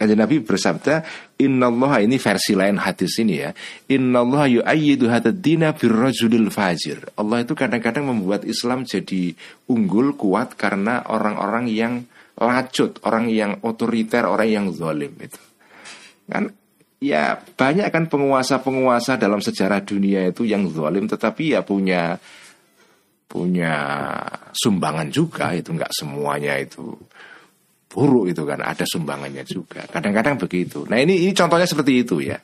Kanjeng 0.00 0.16
Nabi 0.16 0.40
bersabda, 0.40 1.04
Allah 1.36 1.94
ini 2.00 2.16
versi 2.16 2.56
lain 2.56 2.80
hadis 2.80 3.20
ini 3.20 3.44
ya. 3.44 3.52
Allah 3.92 4.48
yu'ayyidu 4.48 5.12
hadad 5.12 5.44
dina 5.44 5.76
birrajulil 5.76 6.48
fajir. 6.48 7.04
Allah 7.20 7.44
itu 7.44 7.52
kadang-kadang 7.52 8.08
membuat 8.08 8.48
Islam 8.48 8.88
jadi 8.88 9.36
unggul 9.68 10.16
kuat 10.16 10.56
karena 10.56 11.04
orang-orang 11.04 11.68
yang 11.68 12.08
lacut, 12.40 12.96
orang 13.04 13.28
yang 13.28 13.60
otoriter, 13.60 14.24
orang 14.24 14.48
yang 14.48 14.66
zalim 14.72 15.12
itu. 15.20 15.40
Kan 16.24 16.48
ya 16.96 17.36
banyak 17.36 17.92
kan 17.92 18.08
penguasa-penguasa 18.08 19.20
dalam 19.20 19.44
sejarah 19.44 19.84
dunia 19.84 20.32
itu 20.32 20.48
yang 20.48 20.64
zalim 20.72 21.04
tetapi 21.04 21.56
ya 21.56 21.60
punya 21.60 22.16
punya 23.28 23.74
sumbangan 24.56 25.12
juga 25.12 25.52
itu 25.52 25.76
nggak 25.76 25.92
semuanya 25.92 26.56
itu 26.56 26.96
buruk 27.90 28.30
itu 28.30 28.46
kan 28.46 28.62
ada 28.62 28.86
sumbangannya 28.86 29.42
juga. 29.42 29.82
Kadang-kadang 29.90 30.38
begitu. 30.38 30.86
Nah 30.86 31.02
ini 31.02 31.26
ini 31.26 31.34
contohnya 31.34 31.66
seperti 31.66 32.06
itu 32.06 32.22
ya. 32.22 32.38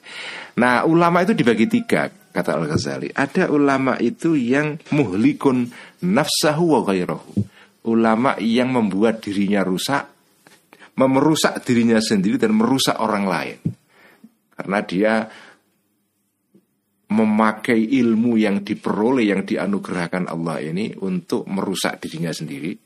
Nah 0.59 0.83
ulama 0.83 1.23
itu 1.23 1.39
dibagi 1.39 1.71
tiga 1.71 2.11
kata 2.11 2.59
Al 2.59 2.67
Ghazali 2.67 3.15
ada 3.15 3.49
ulama 3.55 3.95
itu 4.03 4.35
yang 4.35 4.77
muhlikun 4.91 5.71
nafsahu 6.03 6.77
wa 6.77 6.81
ghairahu 6.83 7.33
ulama 7.87 8.35
yang 8.43 8.75
membuat 8.75 9.23
dirinya 9.23 9.63
rusak 9.63 10.17
memerusak 10.97 11.63
dirinya 11.63 12.01
sendiri 12.03 12.41
dan 12.41 12.57
merusak 12.57 12.97
orang 12.99 13.25
lain. 13.29 13.59
Karena 14.57 14.79
dia 14.83 15.15
memakai 17.07 17.87
ilmu 18.03 18.35
yang 18.35 18.67
diperoleh 18.67 19.31
yang 19.31 19.47
dianugerahkan 19.47 20.27
Allah 20.27 20.59
ini 20.59 20.91
untuk 20.99 21.47
merusak 21.47 22.03
dirinya 22.03 22.35
sendiri 22.35 22.86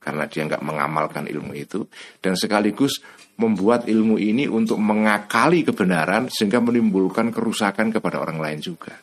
karena 0.00 0.24
dia 0.26 0.48
nggak 0.48 0.64
mengamalkan 0.64 1.28
ilmu 1.28 1.52
itu 1.52 1.84
dan 2.24 2.32
sekaligus 2.34 3.04
membuat 3.36 3.88
ilmu 3.88 4.16
ini 4.16 4.48
untuk 4.48 4.80
mengakali 4.80 5.64
kebenaran 5.64 6.32
sehingga 6.32 6.60
menimbulkan 6.60 7.32
kerusakan 7.32 7.92
kepada 7.92 8.20
orang 8.20 8.40
lain 8.40 8.60
juga. 8.60 8.96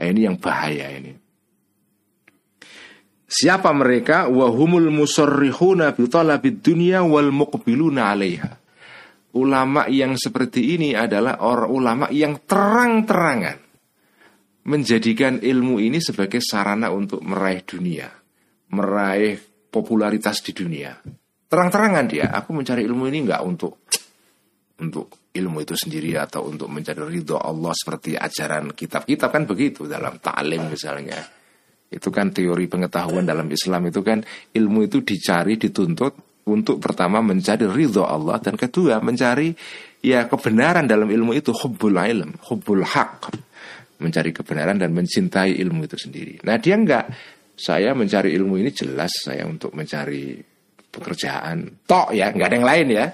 Nah, 0.00 0.06
ini 0.08 0.20
yang 0.24 0.36
bahaya 0.40 0.92
ini. 0.92 1.12
Siapa 3.24 3.72
mereka? 3.74 4.30
Wahumul 4.30 4.92
musarrihuna 4.94 5.92
bi 5.96 6.06
talabid 6.06 6.62
dunya 6.64 7.02
wal 7.04 7.34
muqbiluna 7.34 8.12
'alaiha. 8.12 8.52
Ulama 9.34 9.90
yang 9.90 10.14
seperti 10.14 10.78
ini 10.78 10.94
adalah 10.94 11.42
orang 11.42 11.70
ulama 11.74 12.06
yang 12.14 12.46
terang-terangan 12.46 13.58
menjadikan 14.64 15.42
ilmu 15.42 15.82
ini 15.82 15.98
sebagai 15.98 16.38
sarana 16.38 16.94
untuk 16.94 17.20
meraih 17.26 17.66
dunia, 17.66 18.08
meraih 18.70 19.53
popularitas 19.74 20.38
di 20.46 20.54
dunia. 20.54 20.94
Terang-terangan 21.50 22.06
dia, 22.06 22.30
aku 22.30 22.54
mencari 22.54 22.86
ilmu 22.86 23.10
ini 23.10 23.26
enggak 23.26 23.42
untuk 23.42 23.82
untuk 24.78 25.30
ilmu 25.34 25.62
itu 25.62 25.74
sendiri 25.74 26.14
atau 26.14 26.46
untuk 26.46 26.70
mencari 26.70 27.02
ridho 27.02 27.38
Allah 27.38 27.74
seperti 27.74 28.14
ajaran 28.14 28.70
kitab-kitab 28.74 29.30
kan 29.34 29.42
begitu 29.46 29.90
dalam 29.90 30.22
ta'lim 30.22 30.70
misalnya. 30.70 31.18
Itu 31.90 32.10
kan 32.10 32.30
teori 32.30 32.66
pengetahuan 32.70 33.26
dalam 33.26 33.46
Islam 33.50 33.90
itu 33.90 34.02
kan 34.02 34.22
ilmu 34.54 34.86
itu 34.86 35.02
dicari 35.02 35.58
dituntut 35.58 36.46
untuk 36.50 36.78
pertama 36.78 37.22
mencari 37.22 37.66
ridho 37.66 38.06
Allah 38.06 38.38
dan 38.42 38.54
kedua 38.58 38.98
mencari 38.98 39.54
ya 40.02 40.26
kebenaran 40.26 40.86
dalam 40.86 41.06
ilmu 41.10 41.34
itu 41.34 41.50
hubbul 41.54 41.98
ilm, 41.98 42.34
hubbul 42.50 42.82
haq 42.82 43.30
mencari 44.02 44.34
kebenaran 44.34 44.76
dan 44.76 44.90
mencintai 44.90 45.54
ilmu 45.54 45.86
itu 45.86 45.96
sendiri. 45.98 46.42
Nah 46.42 46.58
dia 46.58 46.74
enggak 46.74 47.04
saya 47.54 47.94
mencari 47.94 48.34
ilmu 48.34 48.58
ini 48.58 48.70
jelas 48.74 49.14
saya 49.26 49.46
untuk 49.46 49.72
mencari 49.78 50.38
pekerjaan. 50.90 51.86
Tok 51.86 52.14
ya, 52.14 52.30
nggak 52.30 52.48
ada 52.50 52.56
yang 52.58 52.68
lain 52.68 52.88
ya. 52.90 53.06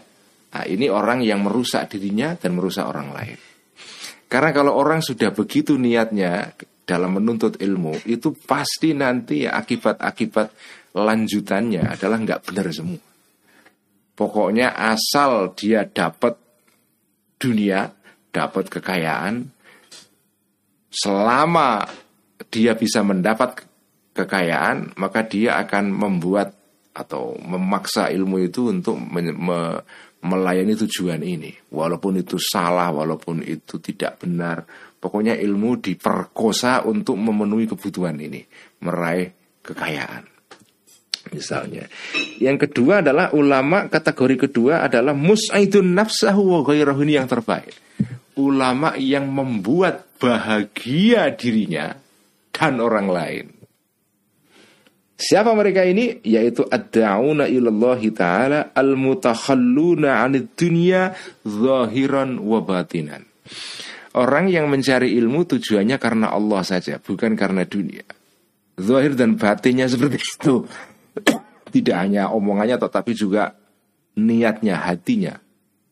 Nah, 0.50 0.64
ini 0.66 0.90
orang 0.90 1.22
yang 1.22 1.46
merusak 1.46 1.92
dirinya 1.92 2.34
dan 2.34 2.58
merusak 2.58 2.84
orang 2.84 3.14
lain. 3.14 3.38
Karena 4.26 4.50
kalau 4.50 4.74
orang 4.74 5.02
sudah 5.02 5.30
begitu 5.30 5.78
niatnya 5.78 6.54
dalam 6.82 7.18
menuntut 7.18 7.58
ilmu, 7.62 8.02
itu 8.06 8.34
pasti 8.34 8.94
nanti 8.94 9.46
ya 9.46 9.54
akibat-akibat 9.58 10.48
lanjutannya 10.94 11.86
adalah 11.86 12.18
nggak 12.18 12.42
benar 12.50 12.66
semua. 12.74 13.02
Pokoknya 14.14 14.74
asal 14.74 15.54
dia 15.54 15.86
dapat 15.86 16.34
dunia, 17.40 17.88
dapat 18.34 18.68
kekayaan, 18.68 19.48
selama 20.90 21.86
dia 22.50 22.74
bisa 22.74 23.06
mendapat 23.06 23.69
kekayaan, 24.24 24.96
maka 25.00 25.24
dia 25.24 25.56
akan 25.60 25.90
membuat 25.92 26.56
atau 26.90 27.38
memaksa 27.38 28.10
ilmu 28.10 28.42
itu 28.42 28.68
untuk 28.68 28.98
me, 28.98 29.30
me, 29.30 29.58
melayani 30.20 30.76
tujuan 30.76 31.22
ini. 31.22 31.54
Walaupun 31.72 32.20
itu 32.20 32.36
salah, 32.36 32.92
walaupun 32.92 33.40
itu 33.46 33.80
tidak 33.80 34.20
benar, 34.20 34.66
pokoknya 35.00 35.38
ilmu 35.38 35.80
diperkosa 35.80 36.84
untuk 36.84 37.16
memenuhi 37.16 37.70
kebutuhan 37.70 38.18
ini, 38.20 38.44
meraih 38.84 39.32
kekayaan. 39.64 40.28
Misalnya. 41.30 41.86
Yang 42.40 42.68
kedua 42.68 43.04
adalah 43.04 43.30
ulama 43.36 43.86
kategori 43.86 44.48
kedua 44.48 44.88
adalah 44.88 45.12
mus'aidun 45.12 45.92
nafsahu 45.94 46.58
wa 46.58 46.60
ghairahu 46.64 47.04
yang 47.06 47.28
terbaik. 47.28 47.76
Ulama 48.40 48.96
yang 48.96 49.28
membuat 49.28 50.16
bahagia 50.16 51.28
dirinya 51.36 51.92
dan 52.50 52.80
orang 52.80 53.08
lain. 53.12 53.59
Siapa 55.20 55.52
mereka 55.52 55.84
ini? 55.84 56.16
Yaitu 56.24 56.64
ad-da'una 56.64 57.44
ilallahi 57.44 58.08
ta'ala 58.08 58.72
al-mutakhalluna 58.72 60.24
'anid 60.24 60.56
dunya 60.56 61.12
zahiran 61.44 62.40
wa 62.40 62.64
batinan. 62.64 63.28
Orang 64.16 64.48
yang 64.48 64.72
mencari 64.72 65.12
ilmu 65.20 65.44
tujuannya 65.44 66.00
karena 66.00 66.32
Allah 66.32 66.64
saja, 66.64 66.96
bukan 66.96 67.36
karena 67.36 67.68
dunia. 67.68 68.02
Zahir 68.80 69.12
dan 69.12 69.36
batinnya 69.36 69.92
seperti 69.92 70.18
itu. 70.40 70.64
Tidak 71.70 71.96
hanya 72.00 72.32
omongannya 72.32 72.80
tetapi 72.80 73.12
juga 73.12 73.54
niatnya, 74.16 74.88
hatinya. 74.88 75.36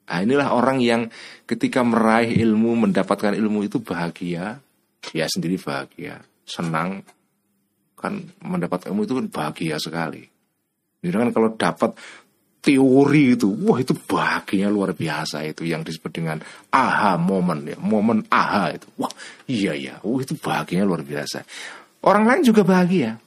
Nah, 0.08 0.24
inilah 0.24 0.56
orang 0.56 0.80
yang 0.80 1.12
ketika 1.44 1.84
meraih 1.84 2.32
ilmu, 2.32 2.88
mendapatkan 2.88 3.36
ilmu 3.36 3.68
itu 3.68 3.78
bahagia, 3.84 4.64
dia 5.04 5.26
sendiri 5.28 5.60
bahagia, 5.60 6.24
senang, 6.48 7.04
kan 7.98 8.22
mendapat 8.40 8.86
ilmu 8.86 9.04
itu 9.04 9.18
kan 9.18 9.26
bahagia 9.26 9.76
sekali. 9.82 10.22
Jadi 11.02 11.14
kan 11.14 11.30
kalau 11.34 11.50
dapat 11.54 11.98
teori 12.58 13.38
itu, 13.38 13.48
wah 13.66 13.78
itu 13.78 13.94
bahagianya 13.94 14.70
luar 14.70 14.94
biasa 14.94 15.46
itu 15.46 15.62
yang 15.66 15.86
disebut 15.86 16.10
dengan 16.10 16.42
aha 16.74 17.18
momen 17.18 17.74
ya, 17.74 17.76
momen 17.78 18.26
aha 18.30 18.74
itu. 18.74 18.86
Wah 18.98 19.10
iya 19.50 19.74
iya, 19.74 19.98
wah 20.02 20.18
itu 20.22 20.34
bahagianya 20.38 20.86
luar 20.86 21.02
biasa. 21.02 21.42
Orang 22.02 22.26
lain 22.30 22.46
juga 22.46 22.62
bahagia 22.62 23.18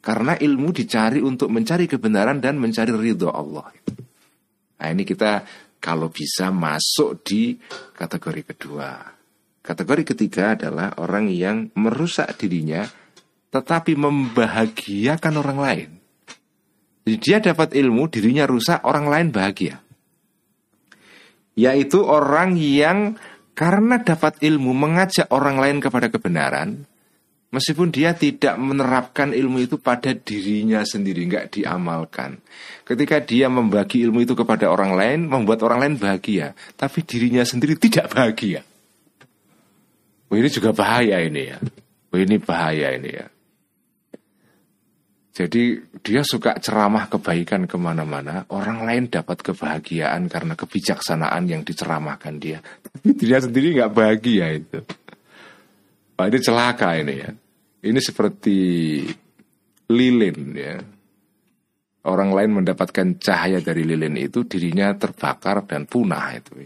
karena 0.00 0.38
ilmu 0.38 0.70
dicari 0.72 1.20
untuk 1.20 1.52
mencari 1.52 1.90
kebenaran 1.90 2.40
dan 2.40 2.56
mencari 2.56 2.94
ridho 2.94 3.30
Allah. 3.30 3.68
Nah 4.80 4.88
ini 4.88 5.04
kita 5.04 5.44
kalau 5.80 6.12
bisa 6.12 6.48
masuk 6.52 7.24
di 7.24 7.56
kategori 7.96 8.42
kedua. 8.54 8.90
Kategori 9.60 10.02
ketiga 10.02 10.56
adalah 10.56 10.96
orang 11.00 11.28
yang 11.28 11.68
merusak 11.76 12.36
dirinya 12.40 12.84
tetapi 13.50 13.98
membahagiakan 13.98 15.34
orang 15.38 15.58
lain. 15.58 15.90
Jadi 17.06 17.16
dia 17.18 17.38
dapat 17.42 17.74
ilmu, 17.74 18.06
dirinya 18.06 18.46
rusak, 18.46 18.86
orang 18.86 19.10
lain 19.10 19.28
bahagia. 19.34 19.82
Yaitu 21.58 22.06
orang 22.06 22.54
yang 22.54 23.18
karena 23.58 24.00
dapat 24.00 24.38
ilmu 24.40 24.70
mengajak 24.72 25.26
orang 25.34 25.58
lain 25.58 25.82
kepada 25.82 26.06
kebenaran, 26.06 26.86
meskipun 27.50 27.90
dia 27.90 28.14
tidak 28.14 28.54
menerapkan 28.56 29.34
ilmu 29.34 29.66
itu 29.66 29.76
pada 29.76 30.14
dirinya 30.14 30.86
sendiri, 30.86 31.26
nggak 31.26 31.58
diamalkan. 31.58 32.38
Ketika 32.86 33.18
dia 33.20 33.50
membagi 33.50 34.06
ilmu 34.06 34.22
itu 34.22 34.38
kepada 34.38 34.70
orang 34.70 34.94
lain, 34.94 35.26
membuat 35.26 35.66
orang 35.66 35.82
lain 35.82 35.94
bahagia, 35.98 36.54
tapi 36.78 37.02
dirinya 37.02 37.42
sendiri 37.42 37.74
tidak 37.74 38.14
bahagia. 38.14 38.62
Oh, 40.30 40.38
ini 40.38 40.46
juga 40.46 40.70
bahaya 40.70 41.18
ini 41.26 41.42
ya. 41.50 41.58
Oh, 42.14 42.18
ini 42.22 42.38
bahaya 42.38 42.94
ini 42.94 43.10
ya. 43.10 43.26
Jadi 45.30 45.78
dia 46.02 46.26
suka 46.26 46.58
ceramah 46.58 47.06
kebaikan 47.06 47.70
ke 47.70 47.78
mana-mana, 47.78 48.50
orang 48.50 48.82
lain 48.82 49.04
dapat 49.06 49.46
kebahagiaan 49.46 50.26
karena 50.26 50.58
kebijaksanaan 50.58 51.46
yang 51.46 51.62
diceramahkan 51.62 52.34
dia. 52.42 52.58
Tapi 52.58 53.14
dia 53.14 53.38
sendiri 53.38 53.78
nggak 53.78 53.94
bahagia 53.94 54.46
itu. 54.58 54.82
Wah 56.18 56.26
ini 56.26 56.38
celaka 56.42 56.98
ini 56.98 57.14
ya. 57.14 57.30
Ini 57.80 58.00
seperti 58.02 58.58
lilin 59.88 60.38
ya. 60.52 60.76
Orang 62.10 62.34
lain 62.34 62.60
mendapatkan 62.60 63.20
cahaya 63.22 63.62
dari 63.62 63.86
lilin 63.86 64.18
itu 64.18 64.42
dirinya 64.44 64.90
terbakar 64.98 65.62
dan 65.64 65.86
punah 65.86 66.32
itu. 66.34 66.58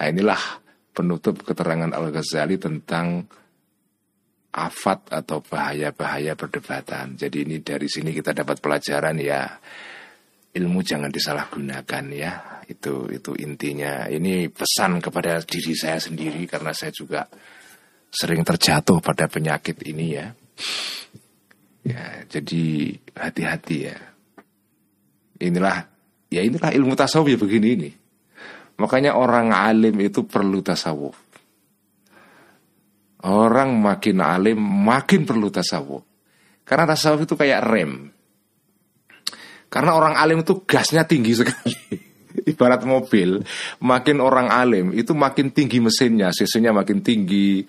Nah 0.00 0.06
inilah 0.08 0.42
penutup 0.90 1.44
keterangan 1.46 1.92
Al-Ghazali 1.92 2.56
tentang 2.58 3.24
afat 4.50 5.14
atau 5.14 5.38
bahaya-bahaya 5.42 6.34
perdebatan. 6.34 7.14
Jadi 7.14 7.46
ini 7.46 7.62
dari 7.62 7.86
sini 7.86 8.10
kita 8.10 8.34
dapat 8.34 8.58
pelajaran 8.58 9.14
ya 9.22 9.46
ilmu 10.50 10.82
jangan 10.82 11.10
disalahgunakan 11.10 12.04
ya. 12.10 12.32
Itu 12.66 13.10
itu 13.10 13.34
intinya. 13.38 14.10
Ini 14.10 14.50
pesan 14.50 14.98
kepada 14.98 15.38
diri 15.42 15.74
saya 15.74 16.02
sendiri 16.02 16.46
karena 16.50 16.74
saya 16.74 16.90
juga 16.90 17.26
sering 18.10 18.42
terjatuh 18.42 18.98
pada 18.98 19.30
penyakit 19.30 19.78
ini 19.86 20.06
ya. 20.18 20.26
Ya, 21.80 22.26
jadi 22.26 22.94
hati-hati 23.16 23.76
ya. 23.86 23.96
Inilah 25.40 25.88
ya 26.28 26.42
inilah 26.42 26.74
ilmu 26.74 26.98
tasawuf 26.98 27.30
ya 27.30 27.38
begini 27.38 27.68
ini. 27.78 27.90
Makanya 28.82 29.14
orang 29.14 29.54
alim 29.54 29.94
itu 30.02 30.26
perlu 30.26 30.60
tasawuf 30.60 31.29
Orang 33.20 33.76
makin 33.84 34.24
alim 34.24 34.56
makin 34.56 35.28
perlu 35.28 35.52
tasawuf. 35.52 36.00
Karena 36.64 36.88
tasawuf 36.88 37.28
itu 37.28 37.36
kayak 37.36 37.60
rem. 37.68 38.08
Karena 39.68 39.92
orang 39.92 40.16
alim 40.16 40.40
itu 40.40 40.64
gasnya 40.64 41.04
tinggi 41.04 41.36
sekali. 41.40 41.76
Ibarat 42.30 42.86
mobil, 42.86 43.42
makin 43.82 44.22
orang 44.22 44.48
alim 44.48 44.94
itu 44.94 45.12
makin 45.18 45.50
tinggi 45.50 45.82
mesinnya, 45.82 46.30
cc 46.30 46.62
makin 46.70 47.02
tinggi, 47.02 47.66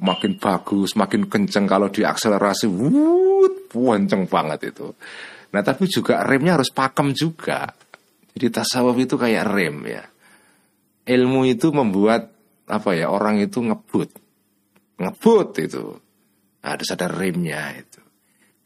makin 0.00 0.40
bagus, 0.40 0.96
makin 0.96 1.28
kenceng 1.28 1.68
kalau 1.68 1.92
diakselerasi, 1.92 2.72
wut, 2.72 3.68
kenceng 3.68 4.24
banget 4.24 4.72
itu. 4.72 4.96
Nah 5.52 5.60
tapi 5.60 5.86
juga 5.92 6.24
remnya 6.24 6.56
harus 6.56 6.72
pakem 6.72 7.12
juga. 7.12 7.68
Jadi 8.32 8.48
tasawuf 8.48 8.96
itu 8.96 9.14
kayak 9.20 9.44
rem 9.44 9.76
ya. 9.86 10.04
Ilmu 11.04 11.44
itu 11.44 11.68
membuat 11.70 12.32
apa 12.68 12.96
ya 12.96 13.12
orang 13.12 13.40
itu 13.40 13.60
ngebut 13.60 14.27
ngebut 14.98 15.48
itu. 15.62 15.84
Ada 16.58 16.82
sadar 16.84 17.14
remnya 17.14 17.70
itu. 17.78 18.02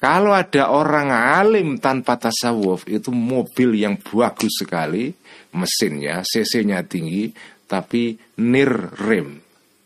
Kalau 0.02 0.34
ada 0.34 0.74
orang 0.74 1.14
alim 1.14 1.78
tanpa 1.78 2.18
tasawuf 2.18 2.90
itu 2.90 3.14
mobil 3.14 3.78
yang 3.78 4.02
bagus 4.02 4.58
sekali 4.58 5.14
mesinnya 5.54 6.26
cc-nya 6.26 6.82
tinggi 6.82 7.30
tapi 7.70 8.18
nir 8.42 8.72
rem 8.98 9.38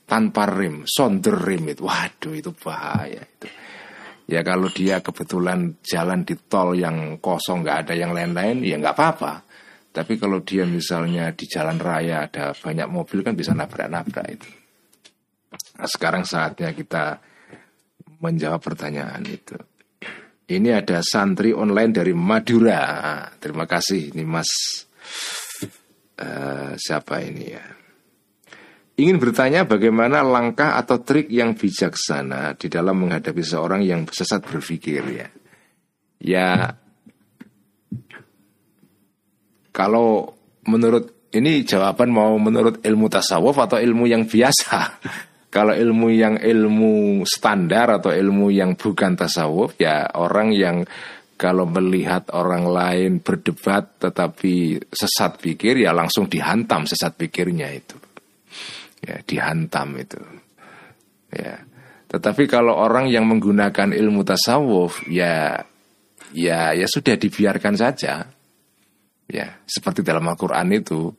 tanpa 0.09 0.49
rem 0.49 0.88
sonder 0.88 1.36
rem 1.36 1.68
itu. 1.68 1.84
Waduh 1.84 2.32
itu 2.32 2.49
bahaya 2.57 3.20
itu. 3.20 3.49
Ya 4.32 4.40
kalau 4.40 4.72
dia 4.72 5.05
kebetulan 5.05 5.76
jalan 5.84 6.24
di 6.24 6.34
tol 6.49 6.72
yang 6.72 7.20
kosong 7.20 7.61
nggak 7.61 7.78
ada 7.84 7.94
yang 7.94 8.16
lain-lain 8.16 8.64
ya 8.64 8.80
nggak 8.80 8.97
apa-apa. 8.97 9.44
Tapi 9.92 10.16
kalau 10.16 10.40
dia 10.40 10.64
misalnya 10.64 11.28
di 11.36 11.44
jalan 11.44 11.76
raya 11.76 12.24
ada 12.24 12.57
banyak 12.57 12.88
mobil 12.88 13.20
kan 13.20 13.36
bisa 13.36 13.53
nabrak-nabrak 13.53 14.28
itu 14.32 14.49
Nah, 15.53 15.88
sekarang 15.88 16.24
saatnya 16.24 16.72
kita 16.72 17.20
menjawab 18.20 18.61
pertanyaan 18.62 19.22
itu. 19.28 19.57
Ini 20.47 20.78
ada 20.78 21.03
santri 21.03 21.51
online 21.51 21.90
dari 21.90 22.14
Madura. 22.14 23.26
Terima 23.42 23.66
kasih 23.66 24.14
ini 24.14 24.22
Mas 24.22 24.51
uh, 26.22 26.72
siapa 26.78 27.18
ini 27.22 27.47
ya? 27.51 27.66
Ingin 28.97 29.20
bertanya 29.20 29.68
bagaimana 29.68 30.24
langkah 30.24 30.80
atau 30.80 31.05
trik 31.05 31.28
yang 31.28 31.53
bijaksana 31.53 32.57
di 32.57 32.72
dalam 32.72 32.97
menghadapi 33.05 33.44
seorang 33.44 33.84
yang 33.84 34.09
sesat 34.09 34.40
berpikir 34.40 35.05
ya. 35.12 35.28
Ya 36.16 36.72
kalau 39.76 40.32
menurut 40.64 41.28
ini 41.36 41.61
jawaban 41.68 42.09
mau 42.09 42.40
menurut 42.40 42.80
ilmu 42.80 43.12
tasawuf 43.12 43.61
atau 43.61 43.76
ilmu 43.76 44.09
yang 44.09 44.24
biasa. 44.24 45.03
Kalau 45.57 45.72
ilmu 45.72 46.12
yang 46.12 46.36
ilmu 46.36 47.24
standar 47.24 47.96
atau 47.96 48.12
ilmu 48.12 48.52
yang 48.52 48.76
bukan 48.76 49.16
tasawuf 49.16 49.80
ya 49.80 50.04
orang 50.12 50.52
yang 50.52 50.84
kalau 51.40 51.64
melihat 51.64 52.28
orang 52.36 52.68
lain 52.68 53.24
berdebat 53.24 53.96
tetapi 53.96 54.84
sesat 54.92 55.40
pikir 55.40 55.80
ya 55.80 55.96
langsung 55.96 56.28
dihantam 56.28 56.84
sesat 56.84 57.16
pikirnya 57.16 57.72
itu. 57.72 57.96
Ya, 59.00 59.16
dihantam 59.24 59.96
itu. 59.96 60.20
Ya. 61.32 61.64
Tetapi 62.12 62.44
kalau 62.52 62.76
orang 62.76 63.09
yang 63.09 63.24
menggunakan 63.24 63.96
ilmu 63.96 64.28
tasawuf 64.28 65.09
ya 65.09 65.64
ya 66.36 66.76
ya 66.76 66.84
sudah 66.84 67.16
dibiarkan 67.16 67.80
saja. 67.80 68.28
Ya, 69.24 69.57
seperti 69.64 70.04
dalam 70.04 70.28
Al-Qur'an 70.28 70.68
itu 70.68 71.16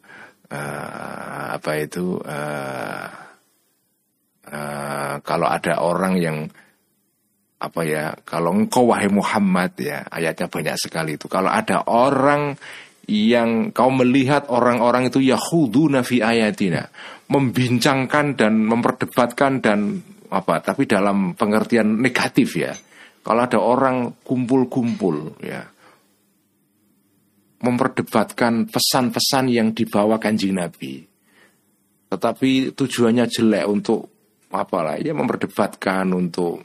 uh, 0.54 1.46
apa 1.58 1.72
itu 1.82 2.22
uh, 2.22 3.27
uh, 4.50 5.20
kalau 5.22 5.48
ada 5.48 5.84
orang 5.84 6.16
yang 6.18 6.38
apa 7.58 7.82
ya 7.82 8.14
kalau 8.22 8.54
engkau 8.54 8.94
wahai 8.94 9.10
Muhammad 9.10 9.74
ya 9.82 10.06
ayatnya 10.14 10.46
banyak 10.46 10.78
sekali 10.78 11.18
itu 11.18 11.26
kalau 11.26 11.50
ada 11.50 11.90
orang 11.90 12.54
yang 13.10 13.74
kau 13.74 13.90
melihat 13.90 14.46
orang-orang 14.54 15.10
itu 15.10 15.24
yahuduna 15.24 16.06
fi 16.06 16.22
ayatina 16.22 16.86
membincangkan 17.34 18.38
dan 18.38 18.62
memperdebatkan 18.62 19.64
dan 19.64 20.06
apa 20.28 20.60
tapi 20.60 20.86
dalam 20.86 21.34
pengertian 21.34 21.98
negatif 21.98 22.60
ya 22.60 22.76
Kalau 23.28 23.44
ada 23.44 23.60
orang 23.60 24.24
kumpul-kumpul 24.24 25.44
ya 25.44 25.60
memperdebatkan 27.60 28.72
pesan-pesan 28.72 29.52
yang 29.52 29.76
dibawa 29.76 30.16
kanjeng 30.16 30.56
Nabi. 30.56 31.04
Tetapi 32.08 32.72
tujuannya 32.72 33.28
jelek 33.28 33.66
untuk 33.68 34.17
apalah 34.52 35.00
ya 35.00 35.12
memperdebatkan 35.12 36.08
untuk 36.16 36.64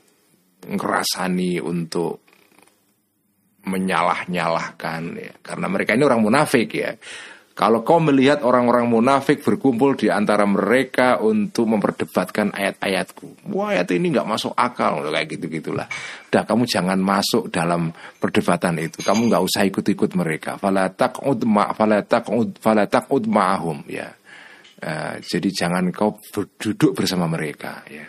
ngerasani 0.62 1.58
untuk 1.58 2.22
menyalah-nyalahkan 3.62 5.02
ya. 5.18 5.32
karena 5.38 5.66
mereka 5.70 5.94
ini 5.94 6.02
orang 6.06 6.22
munafik 6.22 6.68
ya 6.74 6.98
kalau 7.52 7.84
kau 7.84 8.00
melihat 8.00 8.40
orang-orang 8.48 8.88
munafik 8.88 9.44
berkumpul 9.44 9.92
di 9.92 10.08
antara 10.08 10.48
mereka 10.48 11.20
untuk 11.20 11.68
memperdebatkan 11.68 12.48
ayat-ayatku, 12.48 13.52
wah 13.52 13.76
ayat 13.76 13.92
ini 13.92 14.08
nggak 14.08 14.24
masuk 14.24 14.56
akal, 14.56 15.04
kayak 15.04 15.36
gitu 15.36 15.52
gitulah. 15.52 15.84
Dah 16.32 16.48
kamu 16.48 16.64
jangan 16.64 16.96
masuk 16.96 17.52
dalam 17.52 17.92
perdebatan 18.16 18.80
itu. 18.80 19.04
Kamu 19.04 19.28
nggak 19.28 19.44
usah 19.44 19.68
ikut-ikut 19.68 20.16
mereka. 20.16 20.56
Falatak 20.56 21.20
udma, 21.20 21.76
falatak 21.76 22.24
ud, 22.32 22.56
falatak 22.56 23.12
ud 23.12 23.28
ma'ahum 23.28 23.84
ya. 23.84 24.16
Uh, 24.82 25.22
jadi 25.22 25.48
jangan 25.54 25.94
kau 25.94 26.18
duduk 26.58 26.98
bersama 26.98 27.30
mereka 27.30 27.86
ya. 27.86 28.06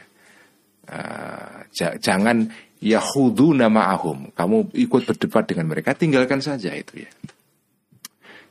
Uh, 0.90 1.70
jangan 2.02 2.50
yahudu 2.82 3.54
nama 3.54 3.94
ahum. 3.94 4.34
Kamu 4.34 4.74
ikut 4.76 5.06
berdebat 5.06 5.46
dengan 5.48 5.70
mereka, 5.70 5.94
tinggalkan 5.94 6.42
saja 6.42 6.74
itu 6.74 7.06
ya. 7.06 7.12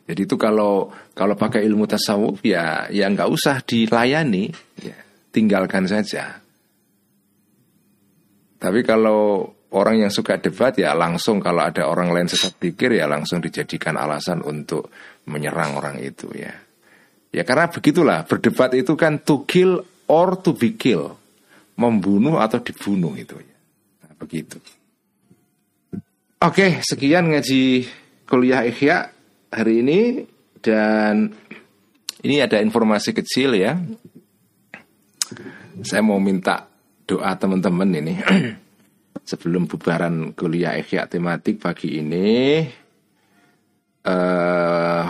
Jadi 0.06 0.26
itu 0.26 0.34
kalau 0.34 0.90
kalau 1.14 1.34
pakai 1.38 1.62
ilmu 1.66 1.86
tasawuf 1.86 2.42
ya 2.42 2.90
ya 2.90 3.06
nggak 3.06 3.30
usah 3.30 3.62
dilayani, 3.62 4.50
ya, 4.82 4.98
tinggalkan 5.30 5.86
saja. 5.86 6.42
Tapi 8.58 8.80
kalau 8.86 9.50
orang 9.74 10.06
yang 10.06 10.12
suka 10.14 10.38
debat 10.38 10.74
ya 10.78 10.94
langsung 10.94 11.42
kalau 11.42 11.66
ada 11.66 11.86
orang 11.90 12.14
lain 12.14 12.30
sesat 12.30 12.54
pikir 12.54 12.98
ya 12.98 13.10
langsung 13.10 13.42
dijadikan 13.42 13.98
alasan 13.98 14.42
untuk 14.42 14.90
menyerang 15.26 15.78
orang 15.78 15.98
itu 16.02 16.30
ya. 16.34 16.54
Ya 17.32 17.48
karena 17.48 17.72
begitulah 17.72 18.28
berdebat 18.28 18.76
itu 18.76 18.92
kan 18.92 19.16
to 19.24 19.48
kill 19.48 19.80
or 20.04 20.36
to 20.44 20.52
be 20.52 20.76
kill, 20.76 21.16
membunuh 21.80 22.36
atau 22.44 22.60
dibunuh 22.60 23.16
itu 23.16 23.40
ya. 23.40 23.56
Nah, 24.04 24.12
begitu. 24.20 24.60
Oke, 26.44 26.84
sekian 26.84 27.32
ngaji 27.32 27.88
kuliah 28.28 28.68
Ikhya 28.68 29.08
hari 29.48 29.80
ini 29.80 30.28
dan 30.60 31.32
ini 32.22 32.36
ada 32.38 32.62
informasi 32.62 33.16
kecil 33.16 33.56
ya. 33.58 33.80
Saya 35.82 36.04
mau 36.04 36.22
minta 36.22 36.68
doa 37.08 37.34
teman-teman 37.34 37.88
ini 37.98 38.14
sebelum 39.30 39.66
bubaran 39.66 40.30
kuliah 40.36 40.78
ikhya 40.78 41.10
tematik 41.10 41.58
pagi 41.58 41.98
ini. 41.98 42.62
Uh, 44.02 45.06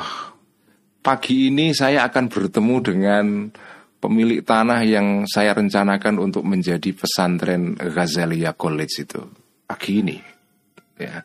pagi 1.02 1.50
ini 1.50 1.74
saya 1.74 2.06
akan 2.06 2.30
bertemu 2.30 2.76
dengan 2.80 3.26
pemilik 3.98 4.42
tanah 4.42 4.80
yang 4.86 5.26
saya 5.26 5.54
rencanakan 5.54 6.22
untuk 6.22 6.46
menjadi 6.46 6.94
pesantren 6.94 7.74
Ghazalia 7.74 8.54
College 8.54 8.94
itu 9.02 9.20
pagi 9.66 10.02
ini. 10.02 10.18
Ya. 10.98 11.22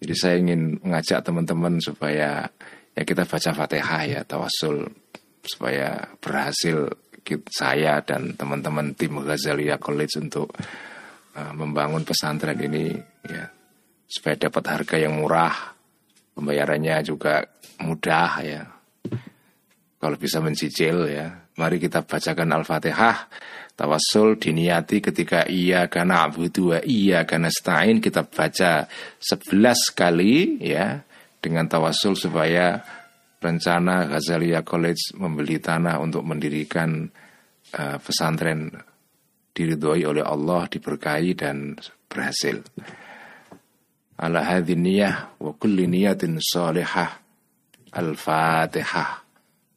Jadi 0.00 0.14
saya 0.16 0.36
ingin 0.40 0.80
mengajak 0.80 1.24
teman-teman 1.24 1.80
supaya 1.80 2.48
ya 2.92 3.02
kita 3.04 3.24
baca 3.24 3.50
Fatihah 3.52 4.02
ya 4.04 4.20
tawasul 4.24 4.88
supaya 5.44 6.04
berhasil 6.20 6.88
saya 7.48 8.00
dan 8.04 8.36
teman-teman 8.36 8.96
tim 8.96 9.20
Ghazalia 9.20 9.76
College 9.76 10.20
untuk 10.20 10.48
uh, 11.36 11.52
membangun 11.52 12.04
pesantren 12.04 12.56
ini 12.60 12.96
ya 13.28 13.44
supaya 14.10 14.34
dapat 14.50 14.64
harga 14.66 14.96
yang 14.98 15.22
murah, 15.22 15.76
pembayarannya 16.34 16.96
juga 17.06 17.46
mudah 17.78 18.32
ya. 18.42 18.79
Kalau 20.00 20.16
bisa 20.16 20.40
mencicil 20.40 21.12
ya, 21.12 21.44
mari 21.60 21.76
kita 21.76 22.08
bacakan 22.08 22.56
Al-Fatihah 22.56 23.28
Tawasul 23.80 24.36
diniati 24.36 25.00
ketika 25.00 25.48
iya 25.48 25.88
karena 25.88 26.28
abu 26.28 26.52
dua 26.52 26.84
iya 26.84 27.24
karena 27.24 27.48
stain 27.48 27.96
kita 27.96 28.28
baca 28.28 28.84
sebelas 29.16 29.88
kali 29.96 30.60
ya 30.60 31.00
dengan 31.40 31.64
tawasul 31.64 32.12
supaya 32.12 32.76
rencana 33.40 34.04
Ghazalia 34.04 34.60
College 34.68 35.16
membeli 35.16 35.56
tanah 35.56 35.96
untuk 35.96 36.28
mendirikan 36.28 37.08
uh, 37.72 37.96
pesantren 38.04 38.68
diridhoi 39.56 40.04
oleh 40.04 40.28
Allah 40.28 40.68
diberkahi 40.68 41.32
dan 41.32 41.80
berhasil. 42.04 42.60
Ala 44.20 44.44
hadhin 44.44 44.84
niyah 44.84 45.40
wa 45.40 45.56
kulli 45.56 45.88
niyatin 45.88 46.36
salihah. 46.36 47.16
Al-Fatihah. 47.96 49.19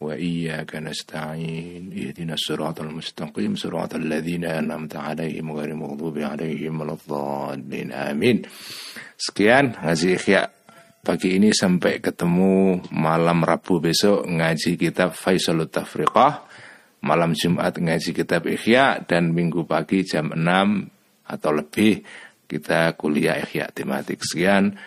وإياك 0.00 0.76
نستعين 0.76 1.90
اهدنا 1.90 2.34
الصراط 2.34 2.80
المستقيم 2.80 3.54
صراط 3.54 3.94
الذين 3.94 4.44
أنعمت 4.44 4.96
عليهم 4.96 5.52
غير 5.52 5.70
المغضوب 5.74 6.18
عليهم 6.18 6.80
ولا 6.80 6.94
الضالين 6.94 7.92
آمين 7.92 8.46
Sekian 9.18 9.74
ngaji 9.74 10.14
ikhya 10.14 10.54
pagi 11.02 11.34
ini 11.34 11.50
sampai 11.50 11.98
ketemu 11.98 12.78
malam 12.94 13.42
Rabu 13.42 13.82
besok 13.82 14.22
ngaji 14.30 14.78
kitab 14.78 15.10
Faisalut 15.18 15.74
Tafriqah 15.74 16.46
malam 17.02 17.34
Jumat 17.34 17.74
ngaji 17.82 18.14
kitab 18.14 18.46
Ikhya 18.46 19.02
dan 19.02 19.34
minggu 19.34 19.66
pagi 19.66 20.06
jam 20.06 20.30
6 20.30 20.38
atau 21.26 21.50
lebih 21.50 22.06
kita 22.46 22.94
kuliah 22.94 23.42
Ikhya 23.42 23.74
tematik 23.74 24.22
sekian 24.22 24.78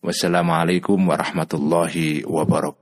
wassalamualaikum 0.00 0.96
warahmatullahi 0.96 2.24
wabarakatuh 2.24 2.81